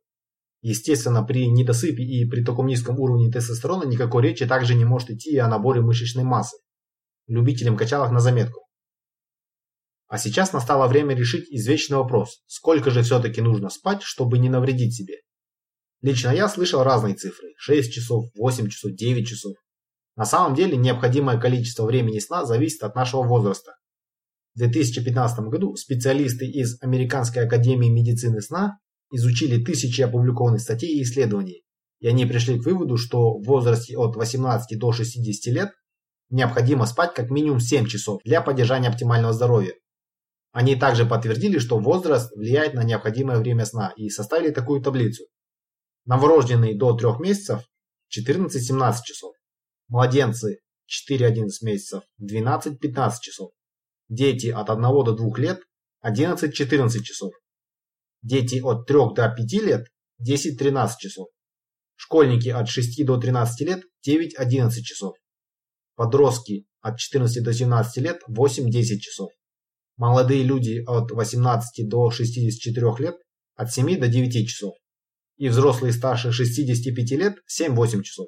Естественно, 0.62 1.22
при 1.24 1.48
недосыпе 1.48 2.02
и 2.02 2.26
при 2.30 2.46
таком 2.46 2.68
низком 2.68 2.98
уровне 2.98 3.30
тестостерона 3.30 3.84
никакой 3.84 4.24
речи 4.24 4.46
также 4.46 4.74
не 4.74 4.86
может 4.86 5.10
идти 5.10 5.38
о 5.38 5.50
наборе 5.50 5.82
мышечной 5.82 6.24
массы 6.24 6.56
любителям 7.29 7.77
качалок 7.77 8.12
на 8.12 8.19
заметку. 8.19 8.65
А 10.07 10.17
сейчас 10.17 10.51
настало 10.53 10.88
время 10.88 11.15
решить 11.15 11.48
извечный 11.50 11.98
вопрос, 11.98 12.41
сколько 12.48 12.89
же 12.89 13.03
все-таки 13.03 13.41
нужно 13.41 13.69
спать, 13.69 14.01
чтобы 14.01 14.39
не 14.39 14.50
навредить 14.50 14.95
себе. 14.95 15.17
Лично 16.01 16.29
я 16.29 16.50
слышал 16.50 16.83
разные 16.83 17.13
цифры, 17.13 17.50
6 17.57 17.93
часов, 17.93 18.25
8 18.36 18.69
часов, 18.69 18.93
9 18.93 19.27
часов. 19.27 19.55
На 20.15 20.25
самом 20.25 20.55
деле 20.55 20.77
необходимое 20.77 21.39
количество 21.39 21.86
времени 21.86 22.19
сна 22.19 22.45
зависит 22.45 22.83
от 22.83 22.95
нашего 22.95 23.24
возраста. 23.24 23.74
В 24.55 24.59
2015 24.59 25.39
году 25.41 25.75
специалисты 25.75 26.45
из 26.48 26.81
Американской 26.81 27.45
академии 27.45 27.88
медицины 27.88 28.41
сна 28.41 28.79
изучили 29.12 29.63
тысячи 29.63 30.01
опубликованных 30.01 30.62
статей 30.62 30.98
и 30.98 31.03
исследований, 31.03 31.63
и 32.00 32.07
они 32.07 32.25
пришли 32.25 32.59
к 32.59 32.65
выводу, 32.65 32.98
что 32.98 33.38
в 33.38 33.45
возрасте 33.45 33.95
от 33.98 34.15
18 34.15 34.79
до 34.79 34.91
60 34.91 35.53
лет 35.53 35.69
необходимо 36.29 36.86
спать 36.86 37.13
как 37.13 37.29
минимум 37.29 37.59
7 37.59 37.88
часов 37.88 38.21
для 38.24 38.41
поддержания 38.41 38.89
оптимального 38.89 39.33
здоровья. 39.33 39.74
Они 40.51 40.75
также 40.75 41.05
подтвердили, 41.05 41.59
что 41.59 41.79
возраст 41.79 42.36
влияет 42.36 42.74
на 42.74 42.83
необходимое 42.83 43.38
время 43.38 43.65
сна 43.65 43.93
и 43.95 44.09
составили 44.09 44.51
такую 44.51 44.81
таблицу. 44.81 45.25
Новорожденные 46.05 46.77
до 46.77 46.93
3 46.93 47.19
месяцев 47.19 47.62
14-17 48.17 48.95
часов. 49.03 49.33
Младенцы 49.88 50.59
4-11 51.09 51.48
месяцев 51.62 52.03
12-15 52.21 53.12
часов. 53.21 53.51
Дети 54.07 54.48
от 54.48 54.69
1 54.69 54.81
до 54.81 55.13
2 55.13 55.38
лет 55.38 55.62
11-14 56.03 57.03
часов. 57.03 57.31
Дети 58.24 58.59
от 58.59 58.88
3 58.88 58.98
до 59.15 59.29
5 59.29 59.53
лет 59.63 59.88
10-13 60.27 60.89
часов. 60.98 61.27
Школьники 61.95 62.50
от 62.50 62.67
6 62.67 63.05
до 63.05 63.17
13 63.17 63.67
лет 63.67 63.83
9-11 64.07 64.71
часов. 64.81 65.15
Подростки 66.00 66.65
от 66.79 66.98
14 66.98 67.44
до 67.44 67.51
17 67.51 67.98
лет 67.98 68.22
8-10 68.29 69.00
часов. 69.00 69.32
Молодые 69.98 70.44
люди 70.44 70.82
от 70.88 71.12
18 71.12 71.89
до 71.89 72.10
64 72.10 72.86
лет 73.00 73.15
от 73.56 73.70
7 73.70 74.00
до 74.00 74.08
9 74.08 74.48
часов. 74.48 74.75
И 75.36 75.50
взрослые 75.50 75.91
старше 75.91 76.32
65 76.32 77.12
лет 77.20 77.34
7-8 77.53 78.01
часов. 78.03 78.27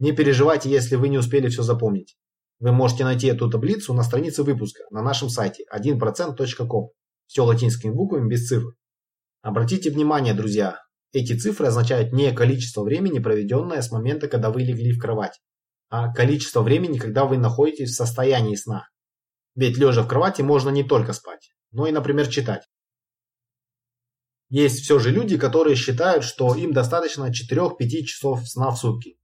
Не 0.00 0.10
переживайте, 0.10 0.68
если 0.68 0.96
вы 0.96 1.08
не 1.08 1.18
успели 1.18 1.46
все 1.46 1.62
запомнить. 1.62 2.16
Вы 2.58 2.72
можете 2.72 3.04
найти 3.04 3.28
эту 3.28 3.48
таблицу 3.48 3.94
на 3.94 4.02
странице 4.02 4.42
выпуска 4.42 4.82
на 4.90 5.02
нашем 5.02 5.28
сайте 5.28 5.62
1%.com. 5.72 6.88
Все 7.28 7.44
латинскими 7.44 7.92
буквами 7.92 8.28
без 8.28 8.48
цифр. 8.48 8.70
Обратите 9.40 9.92
внимание, 9.92 10.34
друзья, 10.34 10.80
эти 11.12 11.38
цифры 11.38 11.68
означают 11.68 12.12
не 12.12 12.32
количество 12.32 12.82
времени, 12.82 13.20
проведенное 13.20 13.82
с 13.82 13.92
момента, 13.92 14.26
когда 14.26 14.50
вы 14.50 14.62
легли 14.62 14.90
в 14.90 14.98
кровать, 14.98 15.38
а 15.88 16.12
количество 16.12 16.62
времени, 16.62 16.98
когда 16.98 17.24
вы 17.24 17.38
находитесь 17.38 17.90
в 17.90 17.96
состоянии 17.96 18.56
сна. 18.56 18.88
Ведь 19.54 19.78
лежа 19.78 20.02
в 20.02 20.08
кровати 20.08 20.42
можно 20.42 20.70
не 20.70 20.84
только 20.84 21.12
спать, 21.12 21.50
но 21.70 21.86
и, 21.86 21.92
например, 21.92 22.28
читать. 22.28 22.62
Есть 24.48 24.80
все 24.80 24.98
же 24.98 25.10
люди, 25.10 25.38
которые 25.38 25.74
считают, 25.76 26.24
что 26.24 26.54
им 26.54 26.72
достаточно 26.72 27.30
4-5 27.30 28.02
часов 28.04 28.48
сна 28.48 28.70
в 28.70 28.76
сутки. 28.76 29.18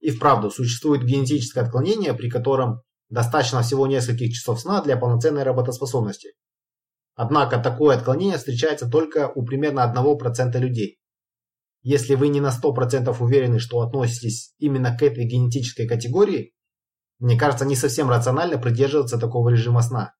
И 0.00 0.10
вправду, 0.10 0.50
существует 0.50 1.04
генетическое 1.04 1.62
отклонение, 1.62 2.12
при 2.12 2.28
котором 2.28 2.82
достаточно 3.08 3.62
всего 3.62 3.86
нескольких 3.86 4.34
часов 4.34 4.60
сна 4.60 4.82
для 4.82 4.96
полноценной 4.96 5.44
работоспособности. 5.44 6.34
Однако 7.14 7.58
такое 7.58 7.96
отклонение 7.96 8.36
встречается 8.36 8.88
только 8.88 9.32
у 9.34 9.44
примерно 9.44 9.90
1% 9.90 10.58
людей. 10.58 10.98
Если 11.88 12.16
вы 12.16 12.26
не 12.26 12.40
на 12.40 12.48
100% 12.48 13.16
уверены, 13.20 13.60
что 13.60 13.80
относитесь 13.80 14.52
именно 14.58 14.98
к 14.98 15.02
этой 15.04 15.24
генетической 15.24 15.86
категории, 15.86 16.52
мне 17.20 17.38
кажется 17.38 17.64
не 17.64 17.76
совсем 17.76 18.10
рационально 18.10 18.58
придерживаться 18.58 19.18
такого 19.18 19.50
режима 19.50 19.82
сна. 19.82 20.12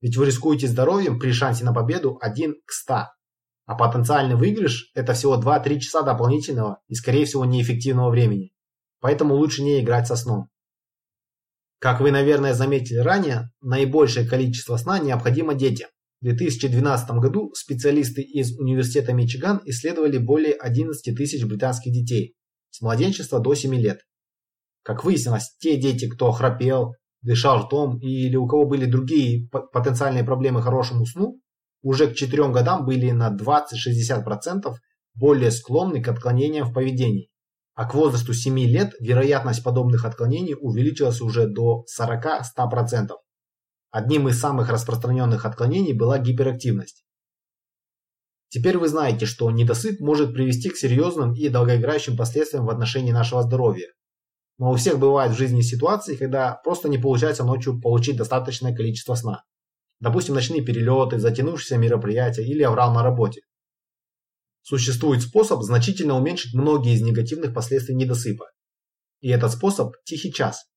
Ведь 0.00 0.16
вы 0.16 0.24
рискуете 0.24 0.66
здоровьем 0.66 1.18
при 1.18 1.32
шансе 1.32 1.62
на 1.62 1.74
победу 1.74 2.16
1 2.22 2.54
к 2.64 2.72
100. 2.72 2.94
А 3.66 3.74
потенциальный 3.74 4.34
выигрыш– 4.34 4.92
это 4.94 5.12
всего 5.12 5.38
2-3 5.38 5.80
часа 5.80 6.00
дополнительного 6.00 6.80
и, 6.88 6.94
скорее 6.94 7.26
всего, 7.26 7.44
неэффективного 7.44 8.08
времени. 8.08 8.54
Поэтому 9.00 9.34
лучше 9.34 9.62
не 9.62 9.78
играть 9.80 10.06
со 10.06 10.16
сном. 10.16 10.48
Как 11.80 12.00
вы, 12.00 12.12
наверное, 12.12 12.54
заметили 12.54 12.96
ранее, 12.96 13.50
наибольшее 13.60 14.26
количество 14.26 14.78
сна 14.78 14.98
необходимо 14.98 15.52
детям. 15.52 15.90
В 16.20 16.24
2012 16.24 17.10
году 17.12 17.52
специалисты 17.54 18.22
из 18.22 18.58
Университета 18.58 19.12
Мичиган 19.12 19.60
исследовали 19.64 20.18
более 20.18 20.52
11 20.52 21.16
тысяч 21.16 21.44
британских 21.44 21.92
детей 21.92 22.34
с 22.70 22.80
младенчества 22.82 23.40
до 23.40 23.54
7 23.54 23.74
лет. 23.74 24.00
Как 24.82 25.04
выяснилось, 25.04 25.54
те 25.58 25.76
дети, 25.76 26.08
кто 26.08 26.30
храпел, 26.30 26.94
дышал 27.22 27.64
ртом 27.64 27.98
или 28.00 28.36
у 28.36 28.46
кого 28.46 28.66
были 28.66 28.84
другие 28.84 29.48
потенциальные 29.48 30.24
проблемы 30.24 30.62
хорошему 30.62 31.06
сну, 31.06 31.40
уже 31.82 32.06
к 32.08 32.14
4 32.14 32.48
годам 32.48 32.84
были 32.84 33.10
на 33.10 33.34
20-60% 33.34 34.74
более 35.14 35.50
склонны 35.50 36.02
к 36.02 36.08
отклонениям 36.08 36.66
в 36.66 36.74
поведении 36.74 37.30
а 37.80 37.86
к 37.86 37.94
возрасту 37.94 38.34
7 38.34 38.58
лет 38.58 38.92
вероятность 39.00 39.64
подобных 39.64 40.04
отклонений 40.04 40.54
увеличилась 40.54 41.22
уже 41.22 41.46
до 41.46 41.86
40-100%. 41.98 43.08
Одним 43.90 44.28
из 44.28 44.38
самых 44.38 44.68
распространенных 44.68 45.44
отклонений 45.44 45.92
была 45.92 46.18
гиперактивность. 46.18 47.04
Теперь 48.48 48.78
вы 48.78 48.88
знаете, 48.88 49.26
что 49.26 49.50
недосып 49.50 50.00
может 50.00 50.32
привести 50.32 50.70
к 50.70 50.76
серьезным 50.76 51.34
и 51.34 51.48
долгоиграющим 51.48 52.16
последствиям 52.16 52.66
в 52.66 52.70
отношении 52.70 53.12
нашего 53.12 53.42
здоровья. 53.42 53.88
Но 54.58 54.70
у 54.72 54.76
всех 54.76 54.98
бывают 54.98 55.32
в 55.32 55.38
жизни 55.38 55.60
ситуации, 55.60 56.16
когда 56.16 56.60
просто 56.64 56.88
не 56.88 56.98
получается 56.98 57.44
ночью 57.44 57.80
получить 57.80 58.16
достаточное 58.16 58.74
количество 58.74 59.14
сна. 59.14 59.42
Допустим, 60.00 60.34
ночные 60.34 60.62
перелеты, 60.62 61.18
затянувшиеся 61.18 61.76
мероприятия 61.76 62.44
или 62.44 62.62
аврал 62.62 62.92
на 62.92 63.02
работе. 63.02 63.42
Существует 64.62 65.22
способ 65.22 65.62
значительно 65.62 66.16
уменьшить 66.16 66.54
многие 66.54 66.94
из 66.94 67.02
негативных 67.02 67.54
последствий 67.54 67.94
недосыпа. 67.94 68.46
И 69.20 69.28
этот 69.30 69.52
способ– 69.52 69.94
тихий 70.04 70.32
час. 70.32 70.69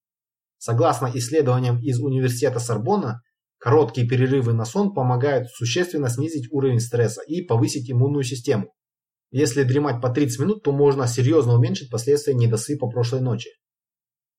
Согласно 0.65 1.12
исследованиям 1.13 1.78
из 1.82 1.99
университета 1.99 2.60
Сорбонна, 2.60 3.21
короткие 3.58 4.08
перерывы 4.08 4.54
на 4.54 4.63
сон 4.63 4.93
помогают 4.93 5.49
существенно 5.49 6.08
снизить 6.08 6.47
уровень 6.52 6.80
стресса 6.80 7.21
и 7.28 7.41
повысить 7.41 7.91
иммунную 7.91 8.23
систему. 8.23 8.73
Если 9.30 9.63
дремать 9.63 10.02
по 10.02 10.08
30 10.08 10.39
минут, 10.39 10.63
то 10.63 10.71
можно 10.71 11.06
серьезно 11.06 11.56
уменьшить 11.56 11.91
последствия 11.91 12.34
недосыпа 12.34 12.88
прошлой 12.88 13.19
ночи. 13.19 13.49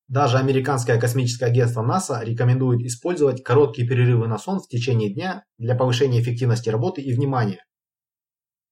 Даже 0.07 0.39
американское 0.39 0.99
космическое 0.99 1.45
агентство 1.45 1.83
НАСА 1.83 2.23
рекомендует 2.23 2.81
использовать 2.81 3.43
короткие 3.43 3.87
перерывы 3.87 4.27
на 4.27 4.39
сон 4.39 4.59
в 4.59 4.67
течение 4.67 5.13
дня 5.13 5.43
для 5.59 5.75
повышения 5.75 6.19
эффективности 6.19 6.69
работы 6.69 7.03
и 7.03 7.13
внимания. 7.13 7.63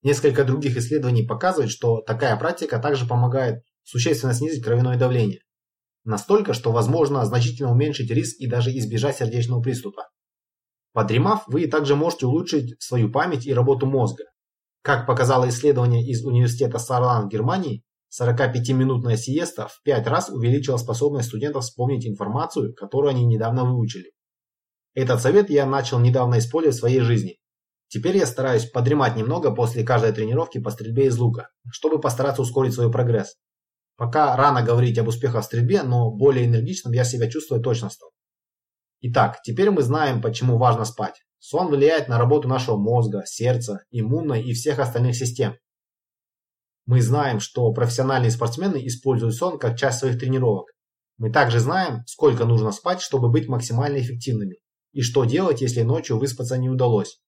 Несколько 0.02 0.42
других 0.42 0.76
исследований 0.76 1.22
показывают, 1.22 1.70
что 1.70 2.00
такая 2.00 2.36
практика 2.36 2.80
также 2.80 3.06
помогает 3.06 3.62
существенно 3.84 4.34
снизить 4.34 4.64
кровяное 4.64 4.98
давление. 4.98 5.43
Настолько, 6.04 6.52
что 6.52 6.70
возможно 6.70 7.24
значительно 7.24 7.72
уменьшить 7.72 8.10
риск 8.10 8.36
и 8.38 8.46
даже 8.46 8.70
избежать 8.76 9.16
сердечного 9.16 9.62
приступа. 9.62 10.08
Подремав, 10.92 11.44
вы 11.48 11.66
также 11.66 11.96
можете 11.96 12.26
улучшить 12.26 12.80
свою 12.80 13.10
память 13.10 13.46
и 13.46 13.54
работу 13.54 13.86
мозга. 13.86 14.24
Как 14.82 15.06
показало 15.06 15.48
исследование 15.48 16.06
из 16.06 16.24
университета 16.24 16.78
Сарлан 16.78 17.26
в 17.26 17.30
Германии, 17.30 17.82
45-минутная 18.20 19.16
сиеста 19.16 19.66
в 19.66 19.82
5 19.82 20.06
раз 20.06 20.28
увеличила 20.28 20.76
способность 20.76 21.28
студентов 21.28 21.64
вспомнить 21.64 22.06
информацию, 22.06 22.74
которую 22.74 23.10
они 23.10 23.24
недавно 23.24 23.64
выучили. 23.64 24.12
Этот 24.94 25.20
совет 25.20 25.50
я 25.50 25.66
начал 25.66 25.98
недавно 25.98 26.38
использовать 26.38 26.76
в 26.76 26.80
своей 26.80 27.00
жизни. 27.00 27.38
Теперь 27.88 28.16
я 28.16 28.26
стараюсь 28.26 28.66
подремать 28.66 29.16
немного 29.16 29.52
после 29.52 29.84
каждой 29.84 30.12
тренировки 30.12 30.58
по 30.58 30.70
стрельбе 30.70 31.06
из 31.06 31.18
лука, 31.18 31.48
чтобы 31.70 32.00
постараться 32.00 32.42
ускорить 32.42 32.74
свой 32.74 32.90
прогресс. 32.90 33.36
Пока 33.96 34.36
рано 34.36 34.62
говорить 34.62 34.98
об 34.98 35.08
успехах 35.08 35.42
в 35.42 35.46
стрельбе, 35.46 35.82
но 35.82 36.10
более 36.10 36.46
энергичным 36.46 36.92
я 36.92 37.04
себя 37.04 37.30
чувствую 37.30 37.62
точно 37.62 37.90
стал. 37.90 38.10
Итак, 39.00 39.40
теперь 39.44 39.70
мы 39.70 39.82
знаем, 39.82 40.20
почему 40.20 40.58
важно 40.58 40.84
спать. 40.84 41.22
Сон 41.38 41.68
влияет 41.68 42.08
на 42.08 42.18
работу 42.18 42.48
нашего 42.48 42.76
мозга, 42.76 43.22
сердца, 43.26 43.84
иммунной 43.90 44.42
и 44.42 44.54
всех 44.54 44.78
остальных 44.78 45.14
систем. 45.14 45.56
Мы 46.86 47.00
знаем, 47.02 47.38
что 47.38 47.70
профессиональные 47.72 48.30
спортсмены 48.30 48.84
используют 48.86 49.34
сон 49.34 49.58
как 49.58 49.78
часть 49.78 49.98
своих 49.98 50.18
тренировок. 50.18 50.68
Мы 51.16 51.30
также 51.30 51.60
знаем, 51.60 52.02
сколько 52.06 52.44
нужно 52.44 52.72
спать, 52.72 53.00
чтобы 53.00 53.30
быть 53.30 53.46
максимально 53.46 53.98
эффективными, 53.98 54.56
и 54.92 55.02
что 55.02 55.24
делать, 55.24 55.60
если 55.60 55.82
ночью 55.82 56.18
выспаться 56.18 56.58
не 56.58 56.68
удалось. 56.68 57.20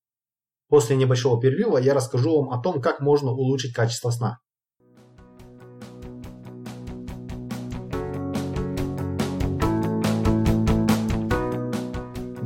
После 0.69 0.97
небольшого 0.97 1.41
перерыва 1.41 1.79
я 1.79 1.95
расскажу 1.95 2.43
вам 2.43 2.51
о 2.51 2.61
том, 2.61 2.81
как 2.81 3.01
можно 3.01 3.31
улучшить 3.31 3.75
качество 3.75 4.11
сна. 4.11 4.41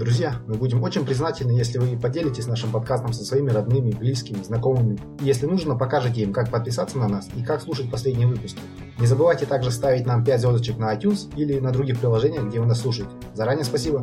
Друзья, 0.00 0.40
мы 0.46 0.54
будем 0.54 0.82
очень 0.82 1.04
признательны, 1.04 1.50
если 1.50 1.76
вы 1.76 1.94
поделитесь 2.00 2.46
нашим 2.46 2.72
подкастом 2.72 3.12
со 3.12 3.22
своими 3.22 3.50
родными, 3.50 3.90
близкими, 3.90 4.42
знакомыми. 4.42 4.98
Если 5.20 5.44
нужно, 5.44 5.76
покажете 5.76 6.22
им, 6.22 6.32
как 6.32 6.50
подписаться 6.50 6.96
на 6.96 7.06
нас 7.06 7.28
и 7.36 7.44
как 7.44 7.60
слушать 7.60 7.90
последние 7.90 8.26
выпуски. 8.26 8.58
Не 8.98 9.06
забывайте 9.06 9.44
также 9.44 9.70
ставить 9.70 10.06
нам 10.06 10.24
5 10.24 10.40
звездочек 10.40 10.78
на 10.78 10.96
iTunes 10.96 11.30
или 11.36 11.58
на 11.58 11.70
других 11.70 12.00
приложениях, 12.00 12.46
где 12.46 12.60
вы 12.60 12.64
нас 12.64 12.80
слушаете. 12.80 13.10
Заранее 13.34 13.66
спасибо. 13.66 14.02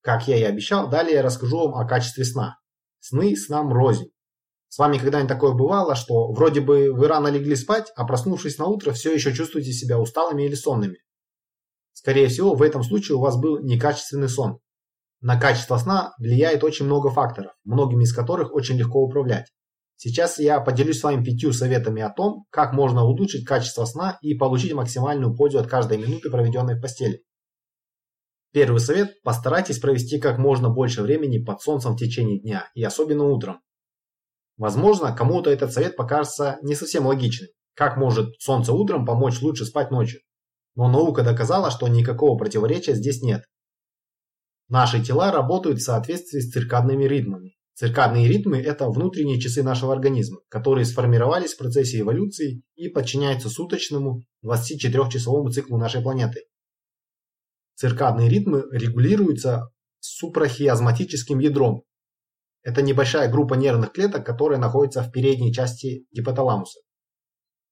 Как 0.00 0.26
я 0.28 0.38
и 0.38 0.44
обещал, 0.44 0.88
далее 0.88 1.16
я 1.16 1.22
расскажу 1.22 1.58
вам 1.58 1.74
о 1.74 1.86
качестве 1.86 2.24
сна. 2.24 2.56
Сны 3.00 3.36
снам 3.36 3.70
рознь. 3.70 4.13
С 4.74 4.78
вами 4.78 4.98
когда-нибудь 4.98 5.28
такое 5.28 5.52
бывало, 5.52 5.94
что 5.94 6.32
вроде 6.32 6.60
бы 6.60 6.92
вы 6.92 7.06
рано 7.06 7.28
легли 7.28 7.54
спать, 7.54 7.92
а 7.94 8.04
проснувшись 8.04 8.58
на 8.58 8.66
утро 8.66 8.90
все 8.90 9.14
еще 9.14 9.32
чувствуете 9.32 9.72
себя 9.72 10.00
усталыми 10.00 10.42
или 10.42 10.56
сонными? 10.56 10.96
Скорее 11.92 12.26
всего, 12.26 12.56
в 12.56 12.60
этом 12.60 12.82
случае 12.82 13.16
у 13.16 13.20
вас 13.20 13.36
был 13.36 13.62
некачественный 13.62 14.28
сон. 14.28 14.58
На 15.20 15.38
качество 15.38 15.76
сна 15.76 16.12
влияет 16.18 16.64
очень 16.64 16.86
много 16.86 17.10
факторов, 17.10 17.52
многими 17.62 18.02
из 18.02 18.12
которых 18.12 18.52
очень 18.52 18.76
легко 18.76 18.98
управлять. 18.98 19.46
Сейчас 19.94 20.40
я 20.40 20.58
поделюсь 20.58 20.98
с 20.98 21.04
вами 21.04 21.22
пятью 21.22 21.52
советами 21.52 22.02
о 22.02 22.10
том, 22.10 22.44
как 22.50 22.72
можно 22.72 23.04
улучшить 23.04 23.46
качество 23.46 23.84
сна 23.84 24.18
и 24.22 24.34
получить 24.34 24.74
максимальную 24.74 25.36
пользу 25.36 25.60
от 25.60 25.68
каждой 25.68 25.98
минуты, 25.98 26.30
проведенной 26.30 26.74
в 26.74 26.80
постели. 26.80 27.22
Первый 28.52 28.80
совет– 28.80 29.22
постарайтесь 29.22 29.78
провести 29.78 30.18
как 30.18 30.38
можно 30.38 30.68
больше 30.68 31.02
времени 31.02 31.38
под 31.38 31.62
солнцем 31.62 31.92
в 31.92 31.96
течение 31.96 32.40
дня 32.40 32.68
и 32.74 32.82
особенно 32.82 33.22
утром. 33.26 33.60
Возможно, 34.56 35.14
кому-то 35.14 35.50
этот 35.50 35.72
совет 35.72 35.96
покажется 35.96 36.58
не 36.62 36.74
совсем 36.74 37.06
логичным. 37.06 37.48
Как 37.74 37.96
может 37.96 38.40
солнце 38.40 38.72
утром 38.72 39.04
помочь 39.04 39.40
лучше 39.42 39.64
спать 39.64 39.90
ночью? 39.90 40.20
Но 40.76 40.88
наука 40.88 41.22
доказала, 41.22 41.70
что 41.70 41.88
никакого 41.88 42.38
противоречия 42.38 42.94
здесь 42.94 43.22
нет. 43.22 43.44
Наши 44.68 45.02
тела 45.02 45.30
работают 45.32 45.78
в 45.78 45.84
соответствии 45.84 46.40
с 46.40 46.50
циркадными 46.50 47.04
ритмами. 47.04 47.54
Циркадные 47.74 48.28
ритмы– 48.28 48.58
это 48.60 48.88
внутренние 48.88 49.40
часы 49.40 49.64
нашего 49.64 49.92
организма, 49.92 50.38
которые 50.48 50.84
сформировались 50.84 51.54
в 51.54 51.58
процессе 51.58 52.00
эволюции 52.00 52.62
и 52.76 52.88
подчиняются 52.88 53.48
суточному 53.50 54.22
24-часовому 54.44 55.50
циклу 55.50 55.76
нашей 55.76 56.00
планеты. 56.00 56.44
Циркадные 57.74 58.28
ритмы 58.28 58.64
регулируются 58.70 59.70
супрахиазматическим 59.98 61.40
ядром. 61.40 61.82
Это 62.64 62.80
небольшая 62.80 63.30
группа 63.30 63.54
нервных 63.54 63.92
клеток, 63.92 64.24
которая 64.24 64.58
находится 64.58 65.02
в 65.02 65.12
передней 65.12 65.52
части 65.52 66.06
гипоталамуса. 66.12 66.80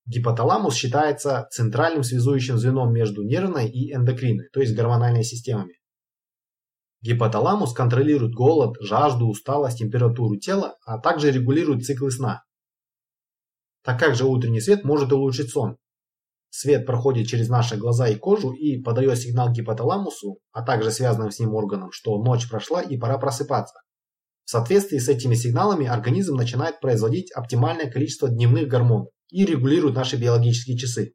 Гипоталамус 0.05 0.75
считается 0.75 1.49
центральным 1.51 2.03
связующим 2.03 2.59
звеном 2.59 2.93
между 2.93 3.23
нервной 3.23 3.69
и 3.71 3.95
эндокринной, 3.95 4.49
то 4.53 4.61
есть 4.61 4.77
гормональной 4.77 5.25
системами. 5.25 5.79
Гипоталамус 7.01 7.73
контролирует 7.73 8.35
голод, 8.35 8.77
жажду, 8.81 9.29
усталость, 9.29 9.79
температуру 9.79 10.37
тела, 10.37 10.77
а 10.85 10.99
также 10.99 11.31
регулирует 11.31 11.85
циклы 11.85 12.11
сна. 12.11 12.43
Так 13.83 13.99
как 13.99 14.15
же 14.15 14.27
утренний 14.27 14.61
свет 14.61 14.85
может 14.85 15.11
улучшить 15.13 15.51
сон? 15.51 15.79
Свет 16.51 16.85
проходит 16.85 17.29
через 17.29 17.49
наши 17.49 17.77
глаза 17.77 18.09
и 18.09 18.15
кожу 18.15 18.53
и 18.53 18.81
подает 18.83 19.19
сигнал 19.19 19.51
гипоталамусу, 19.51 20.39
а 20.53 20.63
также 20.63 20.91
связанным 20.91 21.31
с 21.31 21.39
ним 21.39 21.55
органам, 21.55 21.91
что 21.93 22.23
ночь 22.23 22.49
прошла 22.49 22.83
и 22.83 22.99
пора 22.99 23.17
просыпаться. 23.17 23.75
В 24.45 24.51
соответствии 24.51 24.99
с 24.99 25.09
этими 25.09 25.35
сигналами 25.35 25.87
организм 25.87 26.37
начинает 26.37 26.81
производить 26.81 27.33
оптимальное 27.33 27.91
количество 27.91 28.29
дневных 28.29 28.69
гормонов 28.69 29.09
и 29.31 29.45
регулирует 29.45 29.95
наши 29.95 30.17
биологические 30.17 30.77
часы. 30.77 31.15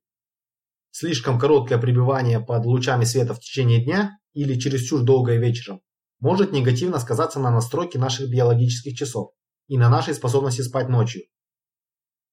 Слишком 0.91 1.37
короткое 1.37 1.77
пребывание 1.77 2.39
под 2.39 2.65
лучами 2.65 3.03
света 3.03 3.33
в 3.33 3.39
течение 3.39 3.83
дня 3.83 4.17
или 4.33 4.59
чересчур 4.59 5.03
долгое 5.03 5.37
вечером 5.37 5.81
может 6.19 6.51
негативно 6.51 6.99
сказаться 6.99 7.39
на 7.39 7.51
настройке 7.51 7.99
наших 7.99 8.29
биологических 8.29 8.97
часов 8.97 9.31
и 9.67 9.77
на 9.77 9.89
нашей 9.89 10.13
способности 10.15 10.61
спать 10.61 10.89
ночью. 10.89 11.23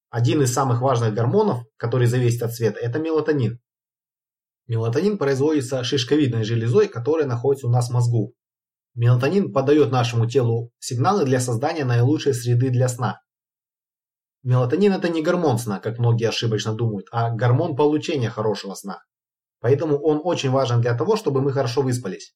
Один 0.09 0.41
из 0.41 0.53
самых 0.53 0.81
важных 0.81 1.13
гормонов, 1.13 1.63
который 1.77 2.07
зависит 2.07 2.41
от 2.41 2.53
света, 2.53 2.79
это 2.79 2.99
мелатонин. 2.99 3.59
Мелатонин 4.67 5.17
производится 5.17 5.83
шишковидной 5.83 6.43
железой, 6.43 6.87
которая 6.87 7.27
находится 7.27 7.67
у 7.67 7.69
нас 7.69 7.89
в 7.89 7.93
мозгу. 7.93 8.33
Мелатонин 8.95 9.51
подает 9.51 9.91
нашему 9.91 10.25
телу 10.25 10.71
сигналы 10.79 11.25
для 11.25 11.41
создания 11.41 11.83
наилучшей 11.83 12.33
среды 12.33 12.69
для 12.69 12.87
сна. 12.87 13.21
Мелатонин 14.43 14.93
это 14.93 15.09
не 15.09 15.21
гормон 15.21 15.57
сна, 15.57 15.79
как 15.79 15.99
многие 15.99 16.29
ошибочно 16.29 16.73
думают, 16.73 17.07
а 17.11 17.31
гормон 17.31 17.75
получения 17.75 18.29
хорошего 18.29 18.73
сна. 18.73 18.99
Поэтому 19.59 19.97
он 19.97 20.21
очень 20.23 20.49
важен 20.49 20.79
для 20.79 20.95
того, 20.95 21.17
чтобы 21.17 21.41
мы 21.41 21.51
хорошо 21.51 21.81
выспались. 21.81 22.33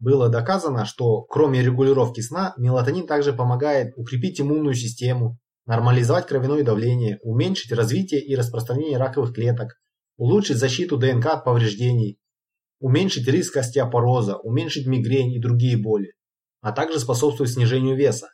Было 0.00 0.28
доказано, 0.28 0.86
что 0.86 1.22
кроме 1.22 1.62
регулировки 1.62 2.20
сна, 2.20 2.54
мелатонин 2.56 3.06
также 3.06 3.32
помогает 3.32 3.92
укрепить 3.96 4.40
иммунную 4.40 4.74
систему, 4.74 5.38
нормализовать 5.66 6.26
кровяное 6.26 6.64
давление, 6.64 7.20
уменьшить 7.22 7.70
развитие 7.70 8.20
и 8.20 8.34
распространение 8.34 8.98
раковых 8.98 9.32
клеток, 9.32 9.74
улучшить 10.16 10.56
защиту 10.56 10.96
ДНК 10.96 11.26
от 11.26 11.44
повреждений, 11.44 12.18
уменьшить 12.82 13.28
риск 13.28 13.56
остеопороза, 13.56 14.36
уменьшить 14.36 14.86
мигрень 14.86 15.32
и 15.32 15.40
другие 15.40 15.76
боли, 15.76 16.12
а 16.60 16.72
также 16.72 16.98
способствует 16.98 17.50
снижению 17.50 17.96
веса. 17.96 18.28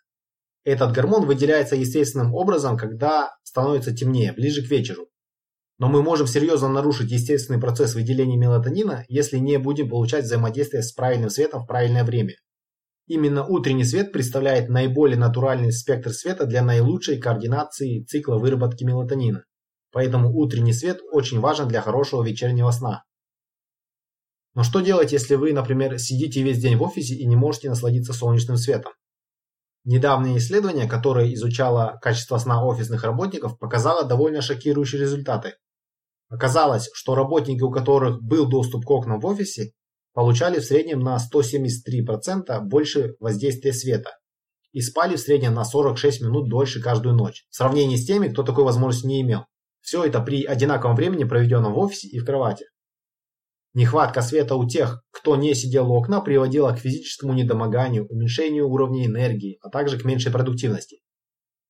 Этот 0.64 0.92
гормон 0.92 1.26
выделяется 1.26 1.76
естественным 1.76 2.34
образом, 2.34 2.76
когда 2.76 3.30
становится 3.42 3.94
темнее, 3.94 4.32
ближе 4.32 4.66
к 4.66 4.70
вечеру. 4.70 5.06
Но 5.78 5.88
мы 5.88 6.02
можем 6.02 6.26
серьезно 6.26 6.68
нарушить 6.68 7.10
естественный 7.10 7.60
процесс 7.60 7.94
выделения 7.94 8.36
мелатонина, 8.36 9.04
если 9.08 9.38
не 9.38 9.58
будем 9.58 9.88
получать 9.90 10.24
взаимодействие 10.24 10.82
с 10.82 10.92
правильным 10.92 11.30
светом 11.30 11.62
в 11.62 11.66
правильное 11.66 12.02
время. 12.02 12.34
Именно 13.06 13.46
утренний 13.46 13.84
свет 13.84 14.12
представляет 14.12 14.68
наиболее 14.68 15.18
натуральный 15.18 15.72
спектр 15.72 16.12
света 16.12 16.46
для 16.46 16.62
наилучшей 16.62 17.18
координации 17.18 18.02
цикла 18.04 18.38
выработки 18.38 18.82
мелатонина. 18.82 19.44
Поэтому 19.92 20.30
утренний 20.34 20.72
свет 20.72 21.00
очень 21.12 21.40
важен 21.40 21.68
для 21.68 21.80
хорошего 21.80 22.22
вечернего 22.22 22.70
сна. 22.70 23.04
Но 24.58 24.64
что 24.64 24.80
делать, 24.80 25.12
если 25.12 25.36
вы, 25.36 25.52
например, 25.52 26.00
сидите 26.00 26.42
весь 26.42 26.58
день 26.58 26.76
в 26.76 26.82
офисе 26.82 27.14
и 27.14 27.24
не 27.26 27.36
можете 27.36 27.68
насладиться 27.68 28.12
солнечным 28.12 28.56
светом? 28.56 28.90
Недавнее 29.84 30.38
исследование, 30.38 30.88
которое 30.88 31.32
изучало 31.34 31.96
качество 32.02 32.38
сна 32.38 32.64
офисных 32.64 33.04
работников, 33.04 33.56
показало 33.56 34.02
довольно 34.02 34.42
шокирующие 34.42 35.00
результаты. 35.00 35.54
Оказалось, 36.28 36.90
что 36.92 37.14
работники, 37.14 37.62
у 37.62 37.70
которых 37.70 38.20
был 38.20 38.48
доступ 38.48 38.84
к 38.84 38.90
окнам 38.90 39.20
в 39.20 39.26
офисе, 39.26 39.74
получали 40.12 40.58
в 40.58 40.64
среднем 40.64 40.98
на 40.98 41.18
173% 41.18 42.60
больше 42.62 43.14
воздействия 43.20 43.72
света 43.72 44.10
и 44.72 44.80
спали 44.80 45.14
в 45.14 45.20
среднем 45.20 45.54
на 45.54 45.64
46 45.64 46.22
минут 46.22 46.48
дольше 46.48 46.82
каждую 46.82 47.14
ночь, 47.14 47.46
в 47.48 47.54
сравнении 47.54 47.94
с 47.94 48.04
теми, 48.04 48.26
кто 48.26 48.42
такой 48.42 48.64
возможности 48.64 49.06
не 49.06 49.20
имел. 49.20 49.44
Все 49.82 50.02
это 50.02 50.20
при 50.20 50.42
одинаковом 50.42 50.96
времени, 50.96 51.22
проведенном 51.22 51.74
в 51.74 51.78
офисе 51.78 52.08
и 52.08 52.18
в 52.18 52.24
кровати. 52.24 52.64
Нехватка 53.74 54.22
света 54.22 54.54
у 54.56 54.66
тех, 54.66 55.02
кто 55.10 55.36
не 55.36 55.54
сидел 55.54 55.90
у 55.90 55.94
окна, 55.94 56.20
приводила 56.20 56.72
к 56.72 56.78
физическому 56.78 57.34
недомоганию, 57.34 58.06
уменьшению 58.06 58.68
уровня 58.68 59.06
энергии, 59.06 59.58
а 59.62 59.68
также 59.68 59.98
к 59.98 60.04
меньшей 60.04 60.32
продуктивности. 60.32 61.00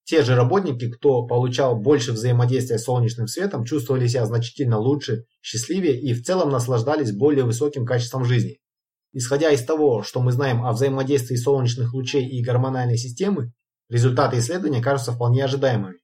Те 0.04 0.22
же 0.22 0.36
работники, 0.36 0.90
кто 0.90 1.26
получал 1.26 1.76
больше 1.76 2.12
взаимодействия 2.12 2.78
с 2.78 2.84
солнечным 2.84 3.26
светом, 3.26 3.64
чувствовали 3.64 4.06
себя 4.06 4.24
значительно 4.24 4.78
лучше, 4.78 5.24
счастливее 5.42 6.00
и 6.00 6.14
в 6.14 6.24
целом 6.24 6.48
наслаждались 6.48 7.12
более 7.12 7.44
высоким 7.44 7.84
качеством 7.84 8.24
жизни. 8.24 8.58
Исходя 9.12 9.50
из 9.50 9.62
того, 9.64 10.02
что 10.02 10.20
мы 10.20 10.32
знаем 10.32 10.64
о 10.64 10.72
взаимодействии 10.72 11.36
солнечных 11.36 11.92
лучей 11.92 12.26
и 12.26 12.42
гормональной 12.42 12.96
системы, 12.96 13.52
результаты 13.90 14.38
исследования 14.38 14.80
кажутся 14.80 15.12
вполне 15.12 15.44
ожидаемыми. 15.44 15.98